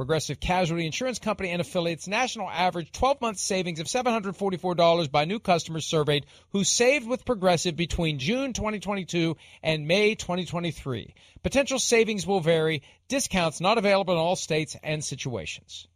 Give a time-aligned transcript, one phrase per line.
[0.00, 5.38] Progressive Casualty Insurance Company and affiliates national average 12 month savings of $744 by new
[5.38, 11.14] customers surveyed who saved with Progressive between June 2022 and May 2023.
[11.42, 15.86] Potential savings will vary, discounts not available in all states and situations.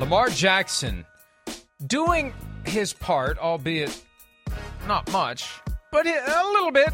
[0.00, 1.06] Lamar Jackson
[1.86, 2.34] doing
[2.66, 3.96] his part, albeit
[4.88, 5.48] not much,
[5.92, 6.92] but a little bit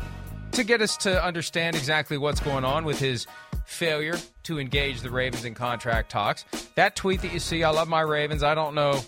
[0.55, 3.27] to get us to understand exactly what's going on with his
[3.66, 6.44] failure to engage the Ravens in contract talks.
[6.74, 8.42] That tweet that you see, I love my Ravens.
[8.42, 9.00] I don't know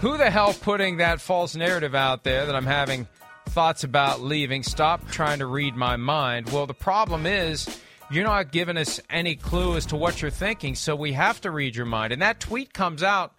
[0.00, 3.06] who the hell putting that false narrative out there that I'm having
[3.46, 4.62] thoughts about leaving.
[4.62, 6.50] Stop trying to read my mind.
[6.50, 7.80] Well, the problem is
[8.10, 11.50] you're not giving us any clue as to what you're thinking, so we have to
[11.50, 12.12] read your mind.
[12.12, 13.34] And that tweet comes out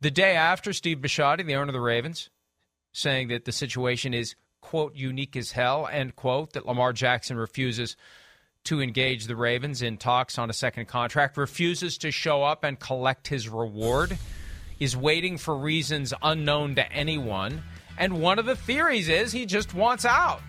[0.00, 2.30] the day after Steve Bisciotti, the owner of the Ravens,
[2.92, 4.34] saying that the situation is,
[4.68, 7.96] quote, unique as hell, end quote, that Lamar Jackson refuses
[8.64, 12.78] to engage the Ravens in talks on a second contract, refuses to show up and
[12.78, 14.18] collect his reward,
[14.78, 17.62] is waiting for reasons unknown to anyone.
[17.96, 20.42] And one of the theories is he just wants out.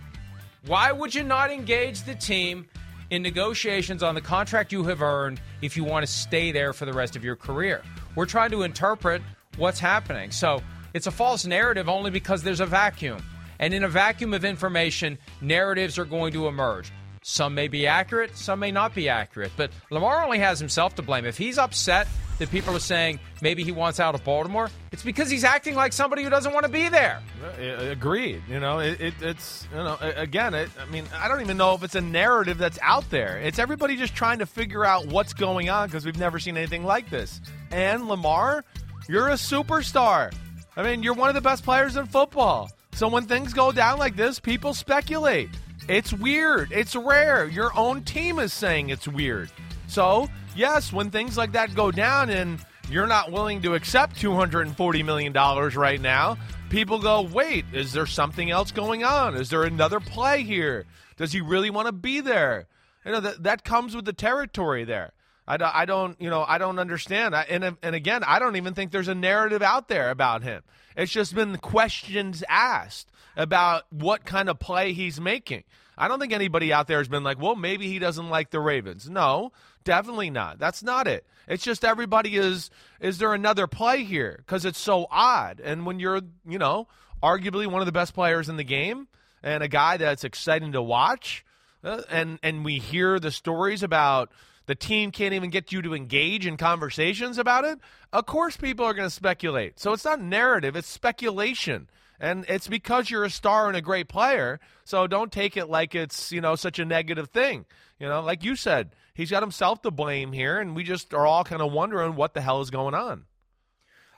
[0.66, 2.68] Why would you not engage the team
[3.12, 6.84] in negotiations on the contract you have earned if you want to stay there for
[6.84, 7.84] the rest of your career?
[8.16, 9.22] We're trying to interpret
[9.56, 10.32] what's happening.
[10.32, 10.62] So
[10.94, 13.24] it's a false narrative only because there's a vacuum.
[13.60, 16.92] And in a vacuum of information, narratives are going to emerge.
[17.22, 19.52] Some may be accurate, some may not be accurate.
[19.58, 21.26] But Lamar only has himself to blame.
[21.26, 22.08] If he's upset
[22.40, 25.92] that people are saying maybe he wants out of Baltimore, it's because he's acting like
[25.92, 27.22] somebody who doesn't want to be there.
[27.44, 28.42] Uh, uh, agreed.
[28.48, 30.54] You know, it, it, it's you know again.
[30.54, 33.38] It, I mean, I don't even know if it's a narrative that's out there.
[33.38, 36.86] It's everybody just trying to figure out what's going on because we've never seen anything
[36.86, 37.42] like this.
[37.70, 38.64] And Lamar,
[39.10, 40.34] you're a superstar.
[40.78, 42.70] I mean, you're one of the best players in football.
[43.00, 45.50] So when things go down like this, people speculate.
[45.88, 46.74] It's weird.
[46.74, 47.48] It's rare.
[47.48, 49.50] Your own team is saying it's weird.
[49.88, 55.06] So, yes, when things like that go down and you're not willing to accept $240
[55.06, 56.38] million right now,
[56.70, 59.34] people go, wait, is there something else going on?
[59.34, 60.84] Is there another play here?
[61.16, 62.68] Does he really want to be there?
[63.06, 65.14] You know, that, that comes with the territory there.
[65.50, 67.36] I, I don't, you know, I don't understand.
[67.36, 70.62] I, and, and again, I don't even think there's a narrative out there about him.
[70.96, 75.64] It's just been questions asked about what kind of play he's making.
[75.98, 78.60] I don't think anybody out there has been like, well, maybe he doesn't like the
[78.60, 79.10] Ravens.
[79.10, 79.52] No,
[79.84, 80.60] definitely not.
[80.60, 81.26] That's not it.
[81.48, 84.36] It's just everybody is, is there another play here?
[84.38, 85.60] Because it's so odd.
[85.60, 86.88] And when you're, you know,
[87.24, 89.08] arguably one of the best players in the game
[89.42, 91.44] and a guy that's exciting to watch,
[91.84, 94.32] uh, and, and we hear the stories about
[94.70, 97.80] the team can't even get you to engage in conversations about it,
[98.14, 99.80] of course people are going to speculate.
[99.80, 101.90] So it's not narrative, it's speculation.
[102.20, 104.60] And it's because you're a star and a great player.
[104.84, 107.66] So don't take it like it's, you know, such a negative thing.
[108.00, 111.26] You know, like you said, he's got himself to blame here, and we just are
[111.26, 113.26] all kind of wondering what the hell is going on.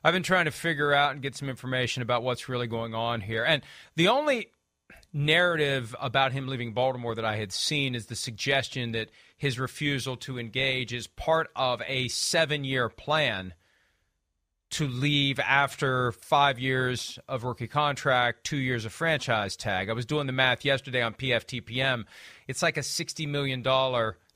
[0.03, 3.21] I've been trying to figure out and get some information about what's really going on
[3.21, 3.45] here.
[3.45, 3.61] And
[3.95, 4.49] the only
[5.13, 10.15] narrative about him leaving Baltimore that I had seen is the suggestion that his refusal
[10.17, 13.53] to engage is part of a seven year plan
[14.71, 19.89] to leave after five years of rookie contract, two years of franchise tag.
[19.89, 22.05] I was doing the math yesterday on PFTPM.
[22.47, 23.63] It's like a $60 million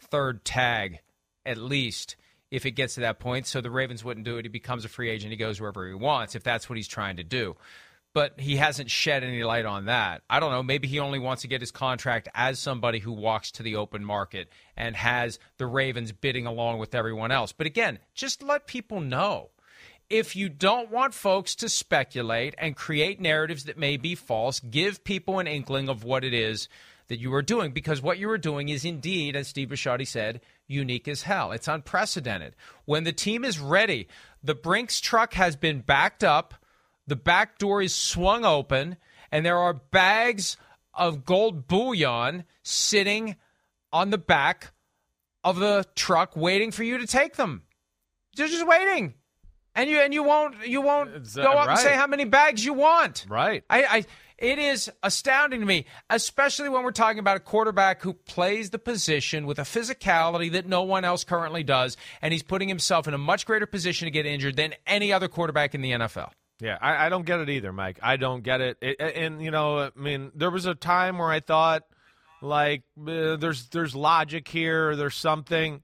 [0.02, 1.00] third tag,
[1.46, 2.18] at least,
[2.52, 3.48] if it gets to that point.
[3.48, 4.44] So the Ravens wouldn't do it.
[4.44, 5.32] He becomes a free agent.
[5.32, 7.56] He goes wherever he wants if that's what he's trying to do.
[8.16, 10.22] But he hasn't shed any light on that.
[10.30, 10.64] I don't know.
[10.64, 14.06] Maybe he only wants to get his contract as somebody who walks to the open
[14.06, 17.52] market and has the Ravens bidding along with everyone else.
[17.52, 19.50] But again, just let people know
[20.10, 25.04] if you don't want folks to speculate and create narratives that may be false, give
[25.04, 26.70] people an inkling of what it is
[27.08, 30.42] that you are doing because what you are doing is indeed, as Steve Bisciotti said,
[30.68, 31.52] unique as hell.
[31.52, 32.56] It's unprecedented.
[32.86, 34.08] When the team is ready,
[34.44, 36.54] the Brinks truck has been backed up,
[37.08, 38.98] the back door is swung open,
[39.32, 40.58] and there are bags
[40.94, 43.36] of gold bullion sitting
[43.92, 44.72] on the back
[45.44, 47.64] of the truck waiting for you to take them.
[48.36, 49.16] They're just waiting
[49.76, 51.70] and you and you won't you won't uh, go up right.
[51.72, 53.26] and say how many bags you want.
[53.30, 53.64] Right.
[53.70, 54.06] I, I
[54.38, 58.80] it is astounding to me, especially when we're talking about a quarterback who plays the
[58.80, 63.14] position with a physicality that no one else currently does, and he's putting himself in
[63.14, 66.32] a much greater position to get injured than any other quarterback in the NFL.
[66.62, 68.00] Yeah, I, I don't get it either, Mike.
[68.02, 68.78] I don't get it.
[68.82, 69.00] it.
[69.00, 71.84] And you know, I mean, there was a time where I thought,
[72.42, 75.82] like, uh, there's there's logic here, there's something,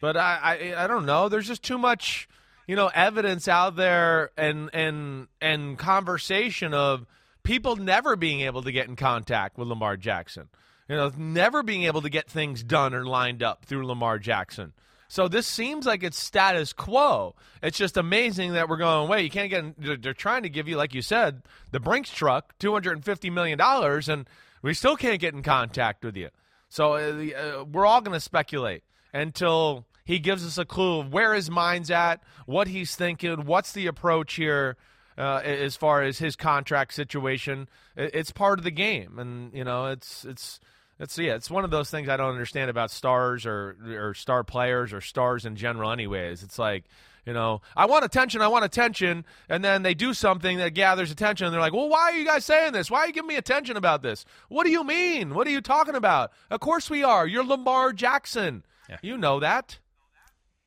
[0.00, 1.28] but I, I I don't know.
[1.28, 2.28] There's just too much,
[2.66, 7.06] you know, evidence out there and and and conversation of
[7.42, 10.48] people never being able to get in contact with Lamar Jackson.
[10.88, 14.72] You know, never being able to get things done or lined up through Lamar Jackson.
[15.10, 17.34] So this seems like it's status quo.
[17.64, 19.22] It's just amazing that we're going, away.
[19.22, 20.02] you can't get.
[20.02, 21.42] They're trying to give you, like you said,
[21.72, 24.28] the Brinks truck, two hundred and fifty million dollars, and
[24.62, 26.28] we still can't get in contact with you.
[26.68, 31.12] So uh, uh, we're all going to speculate until he gives us a clue of
[31.12, 34.76] where his mind's at, what he's thinking, what's the approach here.
[35.18, 39.86] Uh, as far as his contract situation, it's part of the game, and you know,
[39.86, 40.60] it's it's
[41.00, 44.44] it's yeah, it's one of those things I don't understand about stars or or star
[44.44, 45.90] players or stars in general.
[45.90, 46.84] Anyways, it's like
[47.26, 51.10] you know, I want attention, I want attention, and then they do something that gathers
[51.10, 52.90] attention, and they're like, "Well, why are you guys saying this?
[52.90, 54.24] Why are you giving me attention about this?
[54.48, 55.34] What do you mean?
[55.34, 56.32] What are you talking about?
[56.50, 57.26] Of course we are.
[57.26, 58.64] You're Lamar Jackson.
[59.02, 59.78] You know that."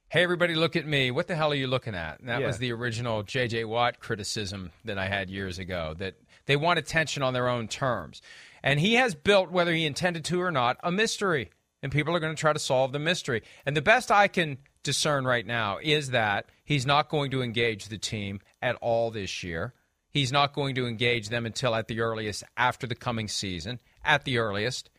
[0.10, 1.10] Hey, everybody, look at me.
[1.10, 2.20] What the hell are you looking at?
[2.20, 2.46] And that Yeah.
[2.48, 3.64] was the original J.J.
[3.66, 6.14] Watt criticism that I had years ago that
[6.46, 8.22] they want attention on their own terms.
[8.64, 11.50] And he has built, whether he intended to or not, a mystery.
[11.82, 13.44] And people are going to try to solve the mystery.
[13.66, 17.90] And the best I can discern right now is that he's not going to engage
[17.90, 19.74] the team at all this year.
[20.10, 24.24] He's not going to engage them until at the earliest after the coming season, at
[24.24, 24.90] the earliest.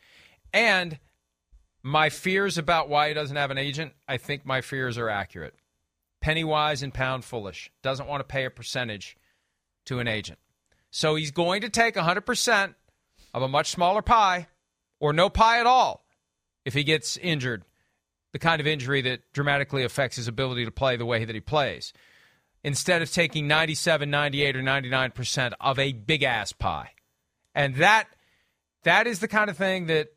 [0.53, 0.99] And
[1.83, 5.55] my fears about why he doesn't have an agent, I think my fears are accurate.
[6.21, 7.71] Penny wise and pound foolish.
[7.83, 9.17] Doesn't want to pay a percentage
[9.87, 10.39] to an agent.
[10.91, 12.75] So he's going to take 100%
[13.35, 14.47] of a much smaller pie
[15.01, 16.07] or no pie at all
[16.65, 17.65] if he gets injured,
[18.33, 21.41] the kind of injury that dramatically affects his ability to play the way that he
[21.41, 21.93] plays,
[22.63, 26.91] instead of taking 97, 98, or 99% of a big ass pie.
[27.55, 28.09] And that
[28.85, 30.09] that is the kind of thing that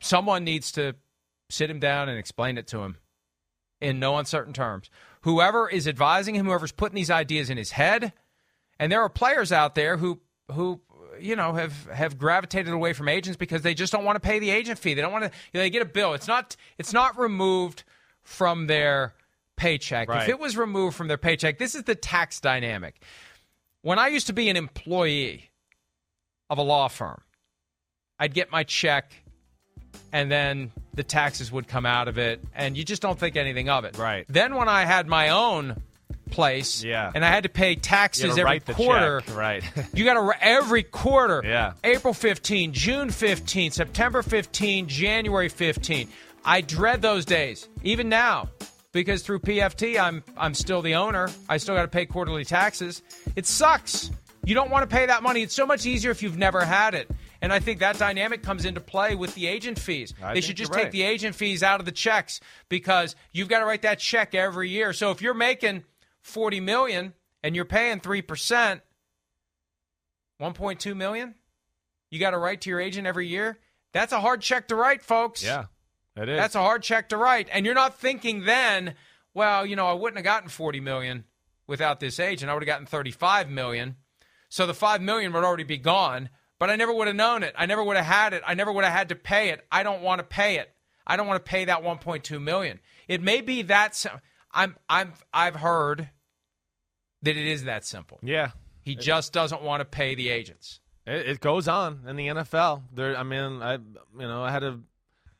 [0.00, 0.94] someone needs to
[1.50, 2.96] sit him down and explain it to him
[3.80, 4.90] in no uncertain terms.
[5.22, 8.12] Whoever is advising him, whoever's putting these ideas in his head,
[8.78, 10.20] and there are players out there who
[10.50, 10.80] who
[11.22, 14.38] you know have have gravitated away from agents because they just don't want to pay
[14.38, 14.94] the agent fee.
[14.94, 15.30] They don't want to.
[15.52, 16.14] You know, they get a bill.
[16.14, 17.84] It's not it's not removed
[18.22, 19.14] from their
[19.56, 20.08] paycheck.
[20.08, 20.22] Right.
[20.22, 23.00] If it was removed from their paycheck, this is the tax dynamic.
[23.82, 25.50] When I used to be an employee
[26.50, 27.20] of a law firm,
[28.18, 29.12] I'd get my check
[30.12, 33.68] and then the taxes would come out of it and you just don't think anything
[33.68, 33.98] of it.
[33.98, 34.26] Right.
[34.28, 35.82] Then when I had my own
[36.32, 37.12] place Yeah.
[37.14, 39.22] and I had to pay taxes every quarter.
[39.32, 39.62] right?
[39.94, 41.42] You got to every quarter.
[41.44, 41.74] Yeah.
[41.84, 46.08] April 15, June 15, September 15, January 15.
[46.44, 48.48] I dread those days, even now,
[48.92, 51.28] because through PFT, I'm I'm still the owner.
[51.48, 53.02] I still got to pay quarterly taxes.
[53.36, 54.10] It sucks.
[54.44, 55.42] You don't want to pay that money.
[55.42, 57.08] It's so much easier if you've never had it.
[57.40, 60.14] And I think that dynamic comes into play with the agent fees.
[60.22, 63.48] I they should just you're take the agent fees out of the checks because you've
[63.48, 64.92] got to write that check every year.
[64.92, 65.84] So if you're making
[66.22, 68.80] 40 million and you're paying 3%,
[70.40, 71.34] 1.2 million?
[72.10, 73.58] You got to write to your agent every year?
[73.92, 75.42] That's a hard check to write folks.
[75.44, 75.66] Yeah,
[76.16, 76.38] it is.
[76.38, 77.48] that's a hard check to write.
[77.52, 78.94] And you're not thinking then
[79.34, 81.24] well you know i wouldn't have gotten 40 million
[81.66, 82.50] without this agent.
[82.50, 83.96] I would have gotten 35 million.
[84.48, 87.54] So the 5 million would already be gone but i never would have known it.
[87.58, 88.42] I never would have had it.
[88.46, 89.66] I never would have had to pay it.
[89.72, 90.72] I don't want to pay it.
[91.04, 92.78] I don't want to pay that 1.2 million.
[93.08, 94.06] It may be that
[94.52, 96.10] i'm i'm i've heard
[97.22, 98.50] that it is that simple yeah.
[98.82, 102.82] he just doesn't want to pay the agents It, it goes on in the NFL.
[102.94, 104.80] There, I mean, I you know I had a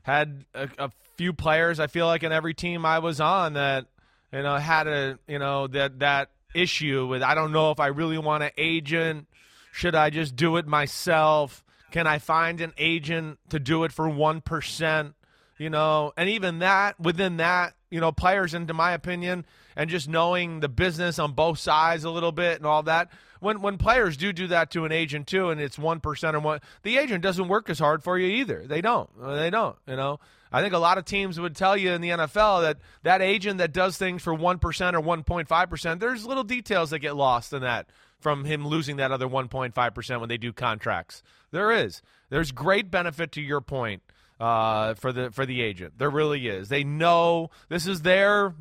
[0.02, 1.78] had a, a few players.
[1.81, 3.87] I feel like in every team I was on that
[4.33, 7.88] you know had a you know that that issue with I don't know if I
[7.88, 9.28] really want an agent.
[9.73, 11.64] Should I just do it myself?
[11.92, 15.14] Can I find an agent to do it for one percent?
[15.59, 19.44] You know, and even that within that, you know, players, into my opinion,
[19.76, 23.11] and just knowing the business on both sides a little bit and all that.
[23.40, 26.40] When when players do do that to an agent too, and it's one percent or
[26.40, 28.66] one, the agent doesn't work as hard for you either.
[28.66, 29.11] They don't.
[29.20, 29.76] They don't.
[29.87, 30.20] You know.
[30.50, 33.58] I think a lot of teams would tell you in the NFL that that agent
[33.58, 37.88] that does things for 1% or 1.5%, there's little details that get lost in that
[38.20, 41.22] from him losing that other 1.5% when they do contracts.
[41.50, 42.02] There is.
[42.28, 44.02] There's great benefit to your point
[44.42, 45.94] uh, for the for the agent.
[45.99, 46.68] There really is.
[46.68, 48.54] They know this is their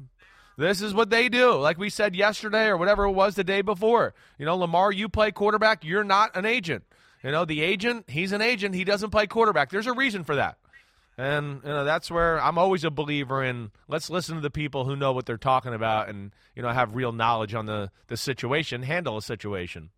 [0.56, 1.54] this is what they do.
[1.56, 4.14] Like we said yesterday or whatever it was the day before.
[4.38, 6.84] You know, Lamar, you play quarterback, you're not an agent.
[7.24, 9.72] You know, the agent, he's an agent, he doesn't play quarterback.
[9.72, 10.58] There's a reason for that.
[11.18, 13.72] And you know that's where I'm always a believer in.
[13.88, 16.96] Let's listen to the people who know what they're talking about, and you know have
[16.96, 19.90] real knowledge on the the situation, handle a situation.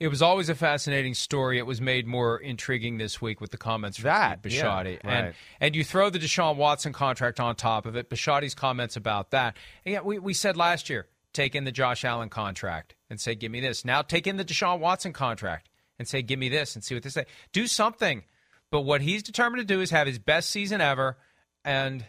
[0.00, 1.58] It was always a fascinating story.
[1.58, 4.94] It was made more intriguing this week with the comments from that Bisciotti.
[4.94, 5.34] Yeah, and right.
[5.60, 8.10] and you throw the Deshaun Watson contract on top of it.
[8.10, 9.56] Bisciotti's comments about that.
[9.84, 13.34] And yeah, we, we said last year, take in the Josh Allen contract and say,
[13.34, 13.84] give me this.
[13.84, 17.04] Now take in the Deshaun Watson contract and say, give me this and see what
[17.04, 17.26] they say.
[17.52, 18.24] Do something.
[18.70, 21.16] But what he's determined to do is have his best season ever
[21.64, 22.04] and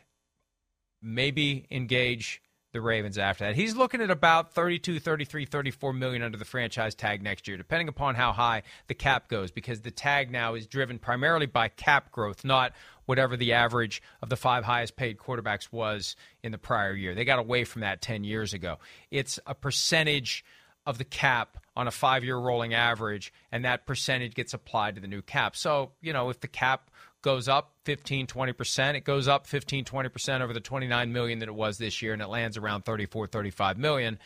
[1.02, 2.42] maybe engage
[2.76, 3.56] the Ravens after that.
[3.56, 7.88] He's looking at about 32, 33, 34 million under the franchise tag next year, depending
[7.88, 12.12] upon how high the cap goes, because the tag now is driven primarily by cap
[12.12, 12.74] growth, not
[13.06, 17.16] whatever the average of the five highest paid quarterbacks was in the prior year.
[17.16, 18.78] They got away from that 10 years ago.
[19.10, 20.44] It's a percentage
[20.86, 25.02] of the cap on a five year rolling average, and that percentage gets applied to
[25.02, 25.56] the new cap.
[25.56, 26.92] So, you know, if the cap
[27.26, 31.56] goes up 15 20% it goes up 15 20% over the 29 million that it
[31.56, 34.20] was this year and it lands around 34 35 million.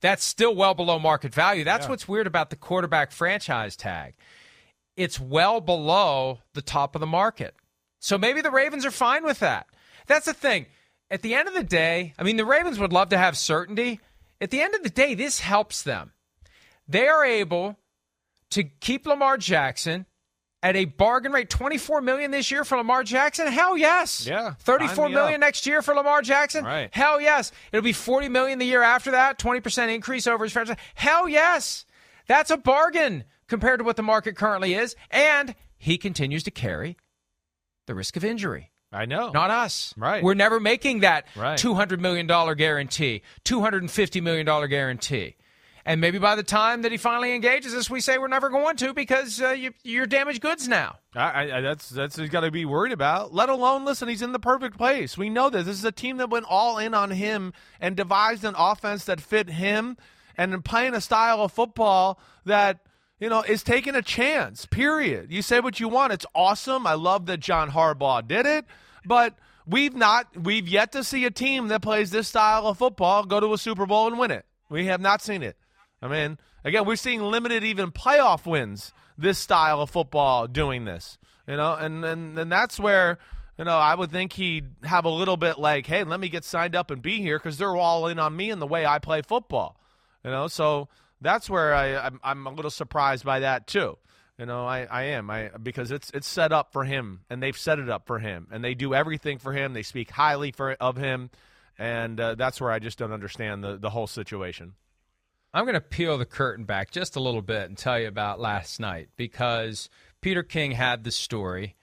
[0.00, 1.64] That's still well below market value.
[1.64, 1.90] That's Yeah.
[1.90, 4.14] what's weird about the quarterback franchise tag.
[4.96, 7.56] It's well below the top of the market.
[7.98, 9.66] So maybe the ravens are fine with that.
[10.06, 10.66] That's the thing.
[11.10, 13.98] At the end of the day i mean the ravens would love to have certainty.
[14.40, 16.12] At the end of the day this helps them.
[16.86, 17.78] They are able
[18.50, 20.06] to keep lamar jackson
[20.64, 23.46] at a bargain rate 24 million this year for Lamar Jackson?
[23.46, 24.26] Hell yes.
[24.26, 25.40] Yeah, 34 sign me million up.
[25.40, 26.64] next year for Lamar Jackson?
[26.64, 26.88] Right.
[26.92, 27.52] Hell yes.
[27.70, 30.76] It'll be 40 million the year after that, 20% increase over his franchise.
[30.94, 31.84] Hell yes.
[32.26, 36.96] That's a bargain compared to what the market currently is and he continues to carry
[37.86, 38.70] the risk of injury.
[38.90, 39.30] I know.
[39.32, 39.92] Not us.
[39.98, 40.22] Right.
[40.22, 41.58] We're never making that Right.
[41.58, 45.36] $200 million guarantee, $250 million guarantee.
[45.86, 48.76] And maybe by the time that he finally engages us, we say we're never going
[48.76, 50.96] to because uh, you, you're damaged goods now.
[51.14, 53.34] I, I, that's that's he's got to be worried about.
[53.34, 55.18] Let alone, listen, he's in the perfect place.
[55.18, 55.66] We know this.
[55.66, 59.20] This is a team that went all in on him and devised an offense that
[59.20, 59.98] fit him,
[60.38, 62.80] and playing a style of football that
[63.20, 64.64] you know is taking a chance.
[64.64, 65.30] Period.
[65.30, 66.14] You say what you want.
[66.14, 66.86] It's awesome.
[66.86, 68.64] I love that John Harbaugh did it,
[69.04, 69.36] but
[69.66, 70.34] we've not.
[70.34, 73.58] We've yet to see a team that plays this style of football go to a
[73.58, 74.46] Super Bowl and win it.
[74.70, 75.58] We have not seen it.
[76.02, 81.18] I mean, again, we're seeing limited even playoff wins this style of football doing this.
[81.46, 83.18] You know, and and, and that's where
[83.58, 86.44] you know I would think he'd have a little bit like, hey, let me get
[86.44, 88.98] signed up and be here because they're all in on me and the way I
[88.98, 89.78] play football.
[90.24, 90.88] You know, so
[91.20, 93.98] that's where I I'm, I'm a little surprised by that too.
[94.38, 97.56] You know, I, I am I because it's it's set up for him and they've
[97.56, 99.74] set it up for him and they do everything for him.
[99.74, 101.30] They speak highly for of him,
[101.78, 104.72] and uh, that's where I just don't understand the the whole situation.
[105.54, 108.40] I'm going to peel the curtain back just a little bit and tell you about
[108.40, 109.88] last night because
[110.20, 111.76] Peter King had the story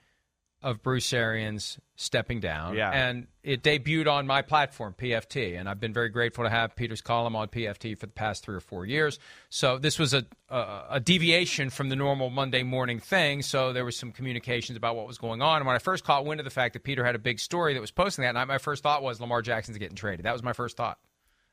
[0.62, 2.76] of Bruce Arians stepping down.
[2.76, 2.92] Yeah.
[2.92, 5.58] And it debuted on my platform, PFT.
[5.58, 8.56] And I've been very grateful to have Peter's column on PFT for the past three
[8.56, 9.20] or four years.
[9.50, 13.42] So this was a, a, a deviation from the normal Monday morning thing.
[13.42, 15.58] So there was some communications about what was going on.
[15.58, 17.74] And when I first caught wind of the fact that Peter had a big story
[17.74, 20.26] that was posting that night, my first thought was Lamar Jackson's getting traded.
[20.26, 21.00] That was my first thought.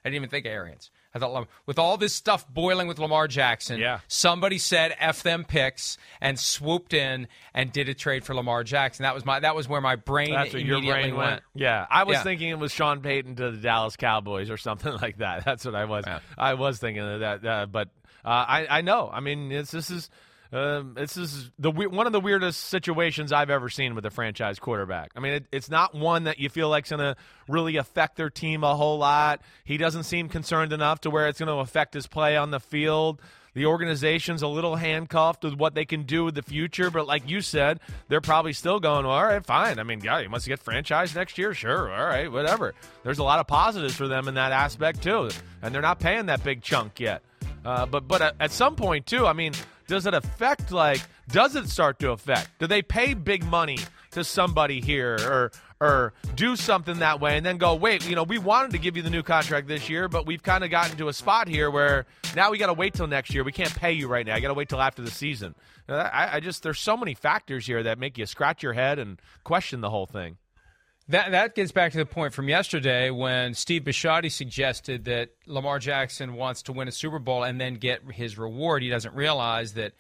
[0.09, 0.91] I didn't even think of Arians.
[1.15, 4.01] I thought with all this stuff boiling with Lamar Jackson, Yeah.
[4.09, 9.05] somebody said "f them picks" and swooped in and did a trade for Lamar Jackson.
[9.05, 11.43] That was my that was where my brain That's what your brain went.
[11.55, 12.23] Yeah, I was Yeah.
[12.25, 15.45] thinking it was Sean Payton to the Dallas Cowboys or something like that.
[15.45, 16.05] That's what I was.
[16.07, 16.21] Yeah.
[16.37, 17.89] I was thinking of that, uh, but
[18.25, 19.11] uh, I I know.
[19.13, 20.11] I mean, it's, this is.
[20.51, 24.59] Um, this is the one of the weirdest situations I've ever seen with a franchise
[24.59, 25.11] quarterback.
[25.15, 27.17] I mean, it, it's not one that you feel like's going to
[27.49, 29.43] really affect their team a whole lot.
[29.65, 32.61] He doesn't seem concerned enough to where it's going to affect his play on the
[32.61, 33.21] field.
[33.55, 37.29] The organization's a little handcuffed with what they can do with the future, but like
[37.29, 39.79] you said, they're probably still going, well, all right, fine.
[39.81, 41.55] I mean, yeah, you must get franchised next year.
[41.55, 41.93] Sure.
[41.93, 42.75] All right, whatever.
[43.03, 45.31] There's a lot of positives for them in that aspect, too.
[45.61, 47.23] And they're not paying that big chunk yet.
[47.65, 49.55] Uh, but but at some point, too, I mean,
[49.89, 52.51] does it affect, like, does it start to affect?
[52.61, 53.79] Do they pay big money
[54.13, 58.25] to somebody here or or do something that way and then go, wait, you know,
[58.25, 60.97] we wanted to give you the new contract this year, but we've kind of gotten
[60.97, 62.05] to a spot here where
[62.35, 63.45] now we got to wait till next year.
[63.45, 64.35] We can't pay you right now.
[64.35, 65.55] I got to wait till after the season.
[65.89, 69.21] I, I just, there's so many factors here that make you scratch your head and
[69.45, 70.39] question the whole thing.
[71.09, 75.79] That that gets back to the point from yesterday when Steve Bisciotti suggested that Lamar
[75.79, 78.83] Jackson wants to win a Super Bowl and then get his reward.
[78.83, 79.95] He doesn't realize that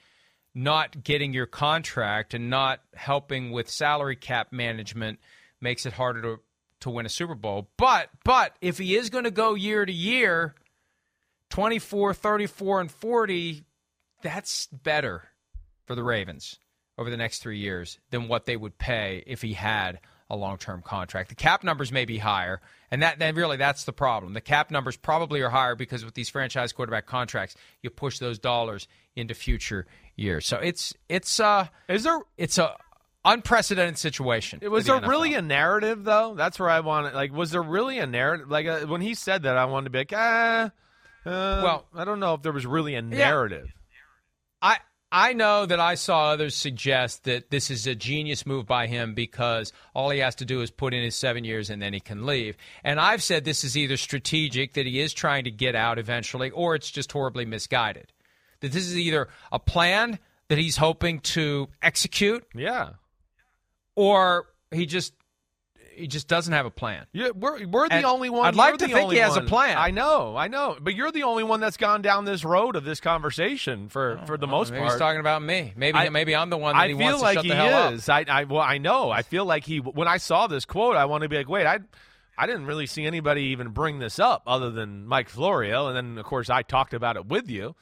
[0.55, 5.19] not getting your contract and not helping with salary cap management–
[5.61, 6.41] makes it harder to
[6.81, 7.69] to win a Super Bowl.
[7.77, 10.55] But but if he is going to go year to year,
[11.51, 13.65] 24, 34 and 40,
[14.23, 15.31] that's better
[15.87, 16.59] for the Ravens
[16.97, 20.01] over the next 3 years than what they would pay if he had
[20.31, 21.29] a long-term contract.
[21.31, 24.35] The cap numbers may be higher, and that then really that's the problem.
[24.35, 28.39] The cap numbers probably are higher because with these franchise quarterback contracts, you push those
[28.39, 30.47] dollars into future years.
[30.47, 32.77] So it's it's uh is there it's a
[33.25, 34.61] unprecedented situation.
[34.71, 35.09] Was the there NFL.
[35.09, 36.35] really a narrative though?
[36.35, 37.15] That's where I wanted.
[37.15, 38.51] Like, was there really a narrative?
[38.51, 40.71] Like uh, when he said that, I wanted to be like, ah.
[41.27, 43.67] Uh, well, I don't know if there was really a narrative.
[43.67, 44.71] Yeah.
[44.71, 44.79] I
[45.11, 49.15] I know that I saw others suggest that this is a genius move by him
[49.15, 52.01] because all he has to do is put in his seven years and then he
[52.01, 52.57] can leave.
[52.85, 56.51] And I've said this is either strategic that he is trying to get out eventually,
[56.51, 58.13] or it's just horribly misguided.
[58.61, 62.45] That this is either a plan that he's hoping to execute.
[62.55, 62.91] Yeah
[63.99, 65.13] or he just
[65.99, 67.07] he just doesn't have a plan.
[67.13, 68.47] Yeah, we're we're the and only one.
[68.47, 69.45] I'd like to think he has one.
[69.45, 69.77] a plan.
[69.77, 72.85] I know, I know, but you're the only one that's gone down this road of
[72.85, 74.93] this conversation for oh, for the most maybe part.
[74.93, 75.73] He's talking about me.
[75.77, 77.51] Maybe I, maybe I'm the one that I he feel wants to like shut he
[77.51, 78.09] the hell is.
[78.09, 78.29] up.
[78.29, 79.11] I, I well, I know.
[79.11, 79.79] I feel like he.
[79.79, 81.81] When I saw this quote, I want to be like, wait, I.
[82.41, 86.19] I didn't really see anybody even bring this up other than Mike Florio, and then
[86.19, 87.75] of course I talked about it with you.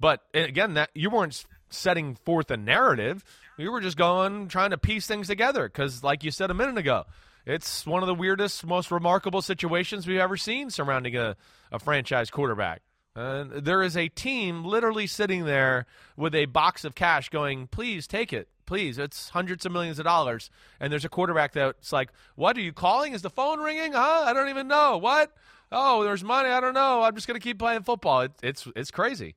[0.00, 3.24] But again, that you weren't setting forth a narrative.
[3.56, 6.78] We were just going, trying to piece things together because, like you said a minute
[6.78, 7.04] ago,
[7.46, 11.36] it's one of the weirdest, most remarkable situations we've ever seen surrounding a,
[11.72, 12.82] a franchise quarterback.
[13.16, 18.06] And there is a team literally sitting there with a box of cash going, please
[18.06, 18.48] take it.
[18.66, 18.98] Please.
[18.98, 20.48] It's hundreds of millions of dollars.
[20.78, 23.14] And there's a quarterback that's like, what are you calling?
[23.14, 23.92] Is the phone ringing?
[23.92, 24.24] Huh?
[24.26, 24.98] I don't even know.
[24.98, 25.32] What?
[25.72, 26.50] Oh, there's money.
[26.50, 27.02] I don't know.
[27.02, 28.22] I'm just going to keep playing football.
[28.22, 29.34] It, it's, it's crazy.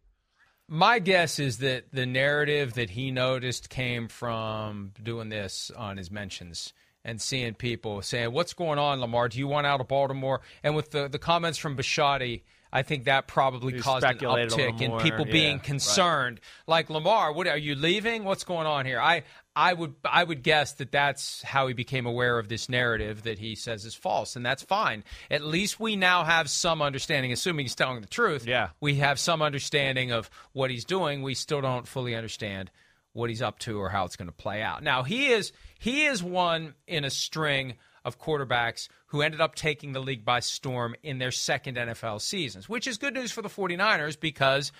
[0.67, 6.11] My guess is that the narrative that he noticed came from doing this on his
[6.11, 6.73] mentions
[7.05, 9.29] and seeing people saying, "What's going on, Lamar?
[9.29, 12.41] Do you want out of Baltimore?" And with the the comments from Bisciotti,
[12.73, 16.39] I think that probably caused an uptick in people being yeah, concerned.
[16.67, 16.73] Right.
[16.73, 18.23] Like Lamar, what are you leaving?
[18.23, 18.99] What's going on here?
[18.99, 19.23] I
[19.55, 23.37] I would I would guess that that's how he became aware of this narrative that
[23.37, 25.03] he says is false, and that's fine.
[25.29, 28.47] At least we now have some understanding, assuming he's telling the truth.
[28.47, 31.21] Yeah, we have some understanding of what he's doing.
[31.21, 32.71] We still don't fully understand
[33.13, 34.83] what he's up to or how it's going to play out.
[34.83, 39.93] Now he is he is one in a string of quarterbacks who ended up taking
[39.93, 43.49] the league by storm in their second NFL seasons, which is good news for the
[43.49, 44.71] 49ers because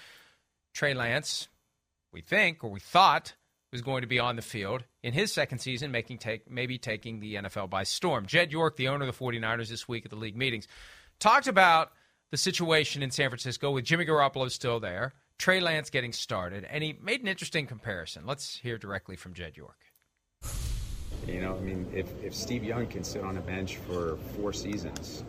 [0.73, 1.47] Trey Lance,
[2.11, 3.35] we think or we thought
[3.71, 7.19] was going to be on the field in his second season, making take maybe taking
[7.19, 8.25] the NFL by storm.
[8.25, 10.67] Jed York, the owner of the 49ers this week at the league meetings,
[11.19, 11.91] talked about
[12.31, 16.83] the situation in San Francisco with Jimmy Garoppolo still there, Trey Lance getting started, and
[16.83, 18.25] he made an interesting comparison.
[18.25, 19.77] Let's hear directly from Jed York.
[21.27, 24.51] You know, I mean, if, if Steve Young can sit on a bench for four
[24.53, 25.23] seasons,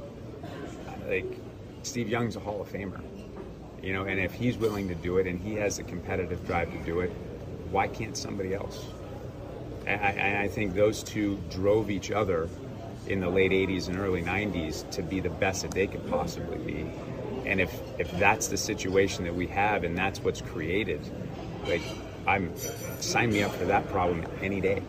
[1.07, 1.39] like
[1.83, 3.01] Steve Young's a Hall of Famer.
[3.83, 6.73] You know, and if he's willing to do it and he has the competitive drive
[6.73, 7.11] to do it,
[7.71, 8.85] why can't somebody else?
[9.87, 12.49] I, I think those two drove each other
[13.07, 16.57] in the late 80s and early 90s to be the best that they could possibly
[16.59, 16.91] be.
[17.47, 21.01] And if, if that's the situation that we have and that's what's created,
[21.67, 21.83] like,
[22.27, 22.55] I'm
[23.01, 24.83] sign me up for that problem any day.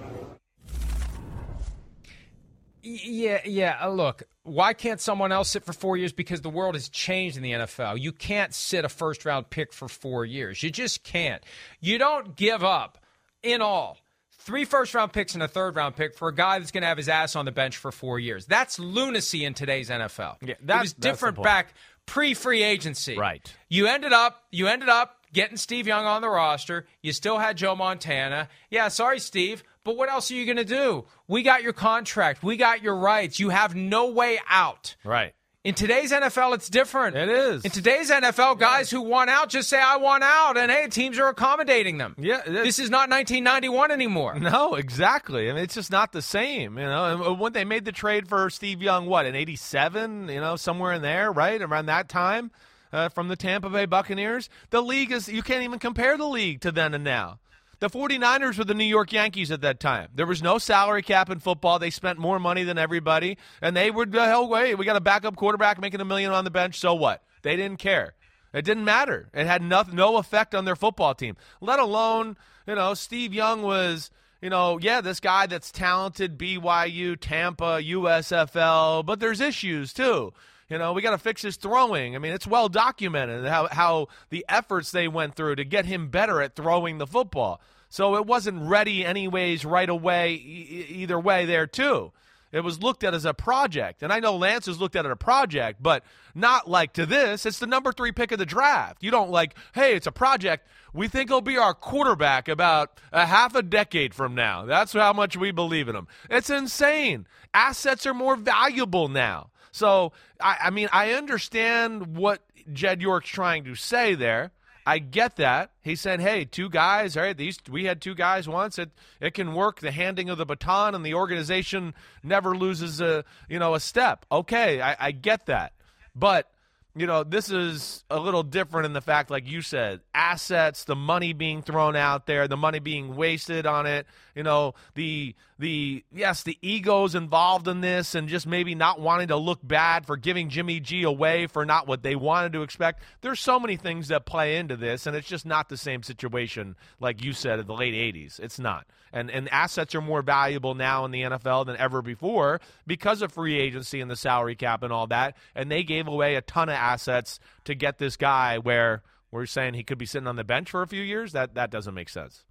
[2.81, 3.77] Yeah, yeah.
[3.81, 6.13] Uh, look, why can't someone else sit for four years?
[6.13, 7.99] Because the world has changed in the NFL.
[7.99, 10.61] You can't sit a first round pick for four years.
[10.61, 11.43] You just can't.
[11.81, 12.99] You don't give up
[13.41, 13.97] in all
[14.45, 16.87] three first round picks and a third round pick for a guy that's going to
[16.87, 18.45] have his ass on the bench for four years.
[18.45, 20.37] That's lunacy in today's NFL.
[20.41, 21.73] Yeah, that, it was different back
[22.05, 23.17] pre free agency.
[23.17, 23.53] Right.
[23.69, 24.43] You ended up.
[24.51, 26.87] You ended up getting Steve Young on the roster.
[27.01, 28.49] You still had Joe Montana.
[28.69, 29.63] Yeah, sorry, Steve.
[29.83, 31.05] But what else are you going to do?
[31.27, 32.41] We got your contract.
[32.41, 33.39] We got your rights.
[33.39, 34.95] You have no way out.
[35.03, 35.35] Right.
[35.65, 37.15] In today's NFL, it's different.
[37.17, 37.65] It is.
[37.65, 41.17] In today's NFL, guys who want out just say, I want out, and hey, teams
[41.17, 42.13] are accommodating them.
[42.19, 44.35] Yeah, This is not 1991 anymore.
[44.45, 45.49] No, exactly.
[45.49, 47.05] I mean, it's just not the same, you know.
[47.05, 50.55] And uh, when they made the trade for Steve Young, what in '87, you know,
[50.55, 52.51] somewhere in there, right around that time,
[52.93, 56.61] uh, from the Tampa Bay Buccaneers, the league is you can't even compare the league
[56.61, 57.39] to then and now.
[57.85, 60.09] The 49ers were the New York Yankees at that time.
[60.15, 61.77] There was no salary cap in football.
[61.77, 64.73] They spent more money than everybody, and they were the uh, hell way.
[64.73, 66.79] We got a backup quarterback making a million on the bench.
[66.79, 67.21] So what?
[67.43, 68.15] They didn't care.
[68.55, 69.29] It didn't matter.
[69.35, 71.37] It had no, no effect on their football team.
[71.61, 74.09] Let alone, you know, Steve Young was,
[74.41, 80.33] you know, yeah, this guy that's talented, BYU, Tampa, USFL, but there's issues too.
[80.69, 82.15] You know, we got to fix his throwing.
[82.15, 86.09] I mean, it's well documented how, how the efforts they went through to get him
[86.09, 87.61] better at throwing the football.
[87.95, 92.11] So it wasn't ready, anyways, right away, e- either way, there, too.
[92.51, 94.03] It was looked at as a project.
[94.03, 96.03] And I know Lance has looked at it a project, but
[96.35, 97.45] not like to this.
[97.45, 99.01] It's the number three pick of the draft.
[99.01, 100.67] You don't like, hey, it's a project.
[100.91, 104.65] We think he'll be our quarterback about a half a decade from now.
[104.65, 106.09] That's how much we believe in him.
[106.29, 107.25] It's insane.
[107.53, 109.51] Assets are more valuable now.
[109.71, 112.41] So, I, I mean, I understand what
[112.73, 114.51] Jed York's trying to say there.
[114.85, 115.71] I get that.
[115.81, 117.17] He said, "Hey, two guys.
[117.17, 118.77] All right, these we had two guys once.
[118.77, 119.79] It it can work.
[119.79, 121.93] The handing of the baton and the organization
[122.23, 124.25] never loses a you know a step.
[124.31, 125.73] Okay, I, I get that,
[126.15, 126.49] but."
[126.97, 130.95] You know, this is a little different in the fact, like you said, assets, the
[130.95, 134.07] money being thrown out there, the money being wasted on it.
[134.33, 139.29] You know, the the yes, the egos involved in this, and just maybe not wanting
[139.29, 143.01] to look bad for giving Jimmy G away for not what they wanted to expect.
[143.21, 146.75] There's so many things that play into this, and it's just not the same situation
[146.99, 148.39] like you said in the late '80s.
[148.39, 152.59] It's not, and and assets are more valuable now in the NFL than ever before
[152.85, 155.37] because of free agency and the salary cap and all that.
[155.55, 159.73] And they gave away a ton of assets to get this guy where we're saying
[159.73, 161.31] he could be sitting on the bench for a few years.
[161.31, 162.43] That that doesn't make sense.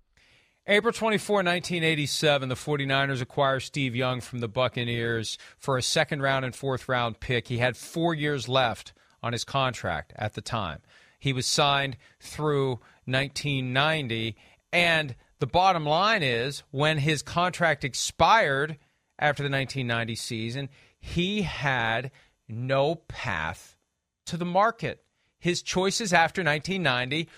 [0.67, 6.45] April 24, 1987, the 49ers acquire Steve Young from the Buccaneers for a second round
[6.45, 7.49] and fourth round pick.
[7.49, 10.81] He had four years left on his contract at the time.
[11.19, 14.37] He was signed through 1990.
[14.73, 18.79] And the bottom line is when his contract expired
[19.19, 20.69] after the 1990 season,
[20.99, 22.11] he had
[22.49, 23.74] no path
[24.27, 25.03] to the market.
[25.39, 27.29] His choices after 1990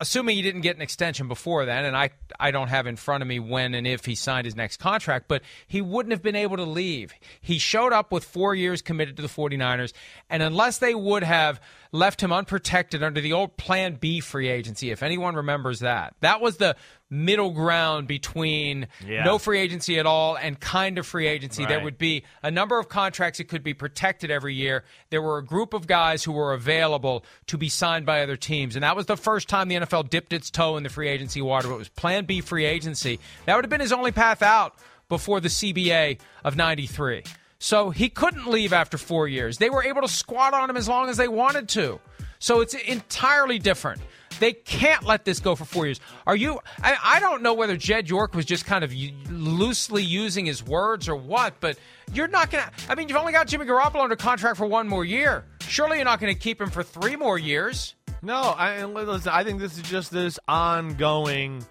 [0.00, 3.22] assuming he didn't get an extension before then, and I, I don't have in front
[3.22, 6.36] of me when and if he signed his next contract, but he wouldn't have been
[6.36, 7.12] able to leave.
[7.40, 9.92] He showed up with four years committed to the 49ers,
[10.30, 11.60] and unless they would have
[11.92, 16.40] left him unprotected under the old Plan B free agency, if anyone remembers that, that
[16.40, 16.76] was the
[17.10, 19.24] middle ground between Yeah.
[19.24, 21.64] no free agency at all and kind of free agency.
[21.64, 24.84] There would be a number of contracts that could be protected every year.
[25.08, 28.76] There were a group of guys who were available to be signed by other teams.
[28.76, 31.40] And that was the first time the NFL dipped its toe in the free agency
[31.40, 31.72] water.
[31.72, 33.18] It was Plan B free agency.
[33.46, 34.74] That would have been his only path out
[35.08, 37.24] before the CBA of 93.
[37.60, 39.58] So he couldn't leave after four years.
[39.58, 42.00] They were able to squat on him as long as they wanted to.
[42.38, 44.00] So it's entirely different.
[44.38, 46.00] They can't let this go for four years.
[46.26, 46.60] Are you?
[46.80, 48.94] I, I don't know whether Jed York was just kind of
[49.30, 51.76] loosely using his words or what, but
[52.12, 52.70] you're not going to.
[52.88, 55.44] I mean, you've only got Jimmy Garoppolo under contract for one more year.
[55.62, 57.96] Surely you're not going to keep him for three more years.
[58.22, 61.64] No, I, listen, I think this is just this ongoing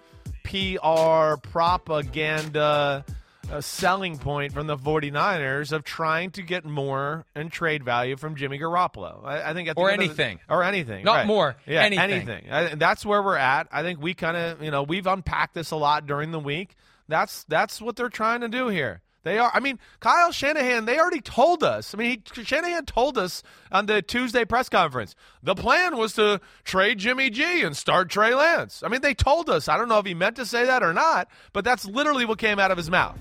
[0.44, 3.04] PR propaganda
[3.50, 8.36] uh, selling point from the 49ers of trying to get more in trade value from
[8.36, 9.24] Jimmy Garoppolo.
[9.24, 10.38] I, I think at the Or of the- anything.
[10.48, 11.26] or anything, Not right.
[11.26, 12.50] more, yeah, anything.
[12.50, 13.68] I, that's where we're at.
[13.72, 16.74] I think we kind of, you know, we've unpacked this a lot during the week.
[17.08, 19.00] That's that's what they're trying to do here.
[19.24, 19.50] They are.
[19.52, 20.84] I mean, Kyle Shanahan.
[20.84, 21.94] They already told us.
[21.94, 26.40] I mean, he, Shanahan told us on the Tuesday press conference the plan was to
[26.64, 28.82] trade Jimmy G and start Trey Lance.
[28.82, 29.68] I mean, they told us.
[29.68, 32.38] I don't know if he meant to say that or not, but that's literally what
[32.38, 33.18] came out of his mouth.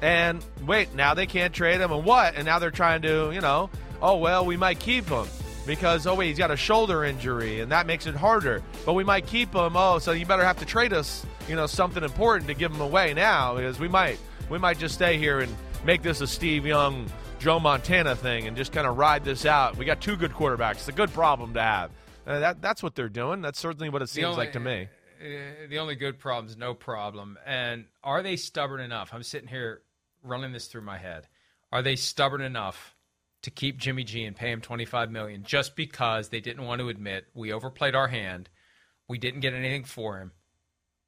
[0.00, 2.34] And wait, now they can't trade him, and what?
[2.34, 5.26] And now they're trying to, you know, oh well, we might keep him
[5.66, 8.62] because oh wait, he's got a shoulder injury, and that makes it harder.
[8.84, 9.76] But we might keep him.
[9.76, 12.80] Oh, so you better have to trade us, you know, something important to give him
[12.80, 15.54] away now because we might we might just stay here and
[15.84, 17.06] make this a Steve Young,
[17.38, 19.76] Joe Montana thing, and just kind of ride this out.
[19.76, 20.72] We got two good quarterbacks.
[20.74, 21.90] It's a good problem to have.
[22.26, 23.40] Uh, that that's what they're doing.
[23.40, 24.88] That's certainly what it seems only- like to me.
[25.20, 27.38] Uh, the only good problem is no problem.
[27.46, 29.14] And are they stubborn enough?
[29.14, 29.82] I'm sitting here
[30.22, 31.26] running this through my head.
[31.72, 32.94] Are they stubborn enough
[33.42, 36.88] to keep Jimmy G and pay him 25 million just because they didn't want to
[36.88, 38.48] admit we overplayed our hand,
[39.08, 40.32] we didn't get anything for him.